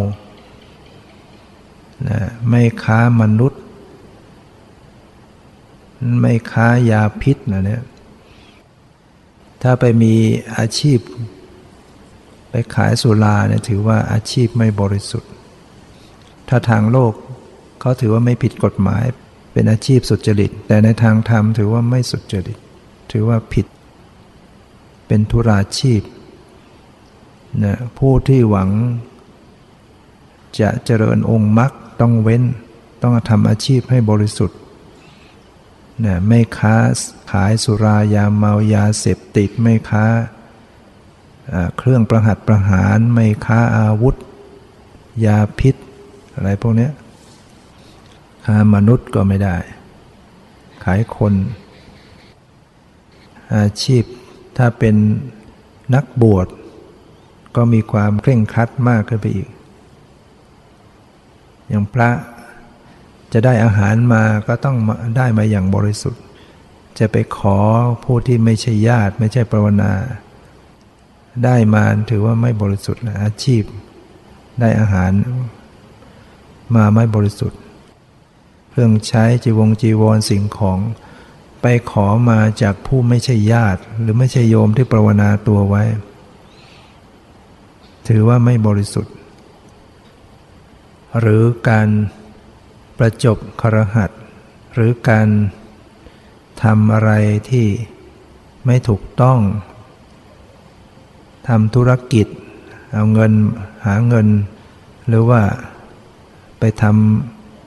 [2.07, 3.61] นะไม่ค้ามนุษย์
[6.21, 7.83] ไม่ค้ายาพิษนะเนี่ย
[9.61, 10.13] ถ้าไปมี
[10.57, 10.99] อาชีพ
[12.49, 15.31] ไปขายสุราเนี่ยถือว่าอาชีพไม่บริสุทธิ์
[16.49, 17.13] ถ้าทางโลก
[17.79, 19.03] เขาถือว่าไม่ผิดกฎหมาย
[19.53, 22.57] เป็นอาชีพสุจริต แต่ในทางธรรมถือว่าไม่สุจริต
[23.11, 23.65] ถือว่าผิด
[25.07, 26.01] เป็นธุราชีพ
[27.63, 28.69] นะผู้ที่หวัง
[30.59, 32.43] จะเจริญองค์มรรคต้องเว้น
[33.01, 34.57] ต้องทำอาชีพให้บริสุทธิ์
[36.03, 36.75] นะไม่ค้า
[37.31, 40.05] ขายสุรายาเมายาเสพติดไม่ค้า
[41.77, 44.15] เครื่องประหัตประหารไม่ค้าอาวุธ
[45.25, 45.75] ยาพิษ
[46.33, 46.89] อะไรพวกนี้
[48.45, 49.57] ค้ามนุษย์ก็ไม่ได้
[50.83, 51.33] ขายคน
[53.55, 54.03] อาชีพ
[54.57, 54.95] ถ้าเป็น
[55.95, 56.47] นักบวช
[57.55, 59.49] ก็มีความเคร่งครัดมากขึ้นไปอีก
[61.67, 62.09] อย่างพระ
[63.37, 64.77] จะได้อาหารมาก็ต้อง
[65.17, 66.21] ได้มาอย่างบริสุทธิ์
[66.99, 67.57] จะไปขอ
[68.03, 69.93] ผู้ที่ไม่ใช่ญาติไม่ใช่ปรวนา
[71.45, 73.63] ได้มาถือว่าไม่บริสุทธิ์นะอาชีพ
[74.61, 75.11] ได้อาหาร
[76.75, 77.59] มาไม่บริสุทธิ์
[78.69, 80.79] เครื่องใช้จีวงจีวรสิ่งของ
[81.61, 85.83] ไปขอมาจากผู้ไม่ใช่ญาติ หรือไม่ใช่โยมที่ปรวนาตัวไว้
[88.07, 89.13] ถือว่าไม่บริสุทธิ์
[91.19, 91.87] หรือการ
[92.97, 94.11] ประจบครหัส
[94.73, 95.27] หรือการ
[96.63, 97.11] ทำอะไร
[97.49, 97.67] ที่
[98.65, 99.39] ไม่ถูกต้อง
[101.47, 102.27] ทำธุรกิจ
[102.93, 103.33] เอาเงิน
[103.85, 104.27] หาเงิน
[105.07, 105.41] หรือว่า
[106.59, 106.83] ไปท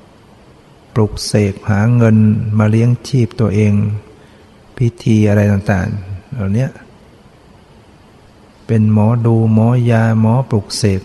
[0.07, 2.17] ำปลุกเสกหาเงิน
[2.59, 3.73] มาเลี้ยงชีพตัวเอง
[4.77, 6.67] พิธีอะไรต่างๆเหล่านี้
[8.67, 11.03] เป็นหมอดูหมอยาหมอปลุกเสก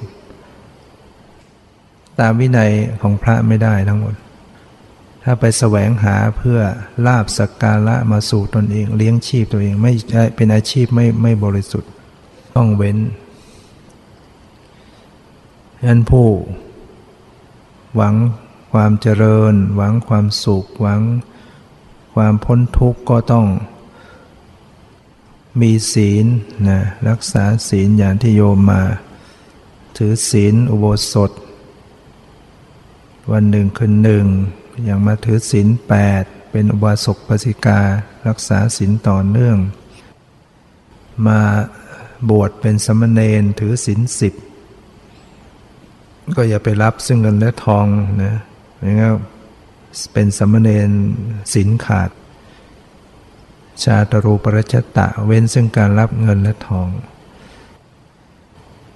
[2.19, 4.15] ตามวินัยของพระไม่ได้ทั้งหมด
[5.23, 6.59] ถ้าไปแสวงหาเพื่อ
[7.07, 9.91] ลาบสักการะมาสู่ตนเอง เลี้ยงชีพตัวเองไม่
[10.35, 11.91] เป็นอาชีพไม่ไม่บริสุทธิ์
[12.55, 12.97] ต้องเว้น
[15.87, 16.27] นั้นผู้
[17.95, 18.15] หวัง
[18.73, 21.01] ความเจริญ หวังความสุข หวัง
[22.13, 23.45] ความพ้นทุกข์ก็ต้อง
[25.61, 26.25] มีศีล
[26.67, 28.81] นะรักษาศีลอย่างที่โยมมา
[29.97, 31.31] ถือศีลอุโบสถ
[33.31, 34.25] วันหนึ่งคืนหนึ่ง
[34.83, 37.81] อย่างมาถือศีลแปดเป็นอุบาสกปสิกา
[38.27, 39.57] รักษาศีลต่อเนื่อง
[41.27, 41.39] มา
[42.29, 44.33] บวชเป็นสมณเณรถือศีลสิบ
[46.35, 47.85] ก็อย่าไปรับซึ่งเงินและทอง
[48.23, 48.35] นะ
[48.81, 49.09] อย่างนี้
[50.13, 50.89] เป็นสมณเณร
[51.53, 52.09] ศีลขาด
[53.83, 56.87] ชาตรูปรชตะเว้นซึ่งการรับเงินและทอง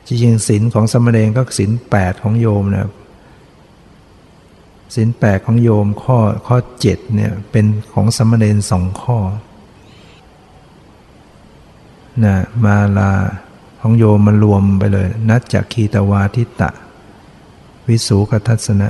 [0.08, 2.90] จริงๆศีลของสมณเณรก็ศีลแปดของโยมนะ
[4.96, 6.18] สินแปดของโยมข้อ
[6.48, 9.18] ข้อเจ็ดเนี่ยเป็นของสมณเณรสองข้อ
[12.24, 12.36] นะ
[12.66, 13.12] มาลา
[13.82, 16.70] ของโยมมันรวมไปเลย นัดจคีตวาทิตะ
[17.88, 18.90] วิสูกทัศนะ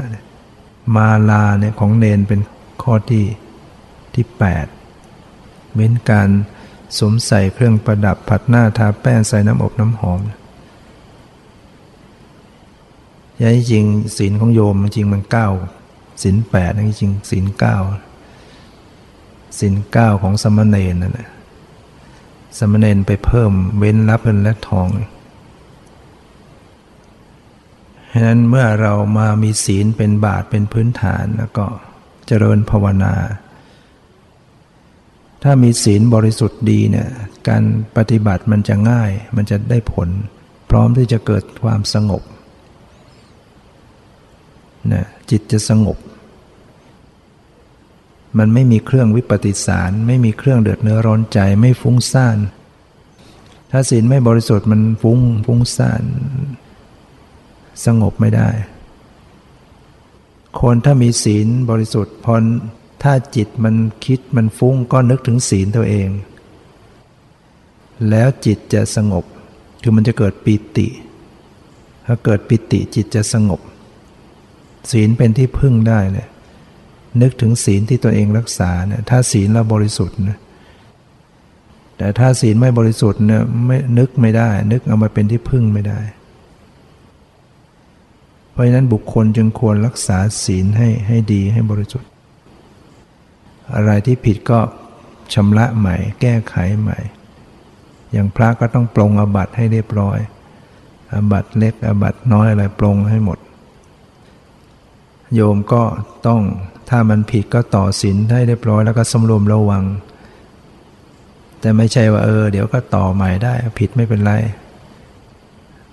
[0.95, 2.39] มาลาเนี่ยของเนนเป็น
[2.83, 3.25] ข้อที่
[4.13, 4.65] ที่แปด
[5.75, 6.29] เว้นการ
[6.97, 10.19] สวมใส่เครื่องประดับผัดหน้าทาแป้งใส่น้ำอบน้ำหอม
[13.41, 13.85] ยันจริง
[14.17, 15.49] ศีลของโยมจริงมันเก้า
[16.23, 17.77] ศีลแปดนั่นจริงศีลเก้า
[19.59, 21.29] ศีลเก้าของสมณเณรนั่นแหละ
[22.57, 24.87] สมณเณรไปเพิ่มเว้นรับเงินและทอง
[28.11, 31.65] ฉะนั้นเมื่อเรามามีศีลเป็นบาทเป็นพื้นฐานแล้วก็
[32.27, 33.13] เจริญภาวนา
[35.43, 37.09] ถ้ามีศีลบริสุทธิ์ดีเนี่ย
[37.47, 37.63] การ
[37.97, 40.09] ปฏิบัติมันจะง่าย มันจะได้ผล
[40.69, 42.23] พร้อมที่จะเกิดความสงบ
[44.93, 45.97] นะจิตจะสงบ
[48.37, 52.37] มันไม่มีเครื่องวิปฏิสาร ไม่มีเครื่องเดือดเนื้อร้อนใจไม่ฟุ้งซ่าน
[53.71, 56.03] ถ้าศีลไม่บริสุทธิ์มันฟุ้งฟุ้งซ่าน
[57.85, 58.49] สงบไม่ได้
[60.59, 62.33] คนถ้ามีศีลบริสุทธิ์พอ
[63.03, 63.75] ถ้าจิตมัน
[64.05, 66.09] คิดมันฟุ้งก็นึกถึงศีลตัวเอง
[68.09, 69.25] แล้วจิตจะสงบ
[69.81, 70.87] คือมันจะเกิดปิติ
[72.05, 73.61] ถ้าเกิดปิติจิตจะสงบ
[74.91, 76.27] ศีลเป็นที่พึ่งได้เลย
[77.21, 80.37] นึกถึงศีลที่ตัวเองรักษาเนี่ยถ้าศีลเราบริสุทธิ์นะ
[81.97, 85.99] แต่ถ้าศีลไม่บริสุทธิ์เนี่ยไม่นึกไม่ได้ นึกเอามาเป็นที่พึ่งไม่ได้
[88.51, 92.09] เพราะฉะนั้นบุคคลจึงควรรักษาศีลให้ให้ดีให้บริสุทธิ์
[93.75, 94.59] อะไรที่ผิดก็
[95.33, 96.99] ชำระใหม่ แก้ไขใหม่
[98.11, 100.19] อย่างพระก็ต้องปรงอบัตให้เรียบร้อย
[101.13, 103.39] อบัตเล็กอบัตน้อยอะไรปรงให้หมด
[105.33, 105.83] โยมก็
[106.27, 106.41] ต้อง
[106.89, 109.83] ถ้ามันผิดก็ต่อศีลให้เรียบร้อยแล้วก็สำรวมระวัง
[111.59, 114.33] แต่ไม่ใช่ว่าเออ เดี๋ยวก็ต่อใหม่ได้ ผิดไม่เป็นไร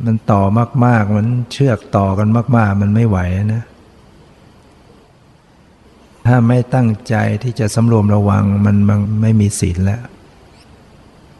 [0.05, 0.43] มันต่อ
[0.85, 3.19] มากๆ มันเชือกต่อกันมาก ๆ มันไม่ไหว
[3.55, 3.63] นะ
[6.27, 10.03] ถ้าไม่ตั้งใจที่จะสำรวมระวังมันมันไม่มีศีลแล้ว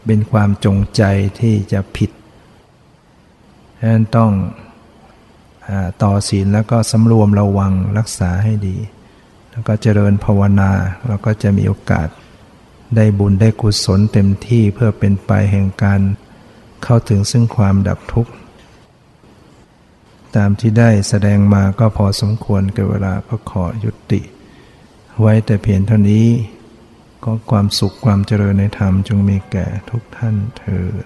[0.07, 1.03] เป็นความจงใจ
[1.41, 2.11] ที่จะผิด
[3.79, 4.31] ฉะนั้นต้อง
[6.03, 8.77] ต่อศีลแล้วก็สำรวมระวังรักษาให้ดี
[9.55, 10.71] แล้วก็เจริญภาวนา
[11.07, 12.09] เราก็จะมีโอกาส
[12.97, 16.01] ได้บุญได้กุศลเต็มที่เพื่อเป็นไปแห่งการ
[16.83, 18.33] เข้าถึงซึ่งความดับทุกข์
[20.37, 24.21] ตามที่ได้แสดงมาก็พอสมควรกับเวลาก็ขอยุติ
[25.21, 26.27] ไว้แต่เพียงเท่านี้
[27.25, 31.05] ก็ความสุขความเจริญในธรรมจงมีแก่ทุกท่านเถิด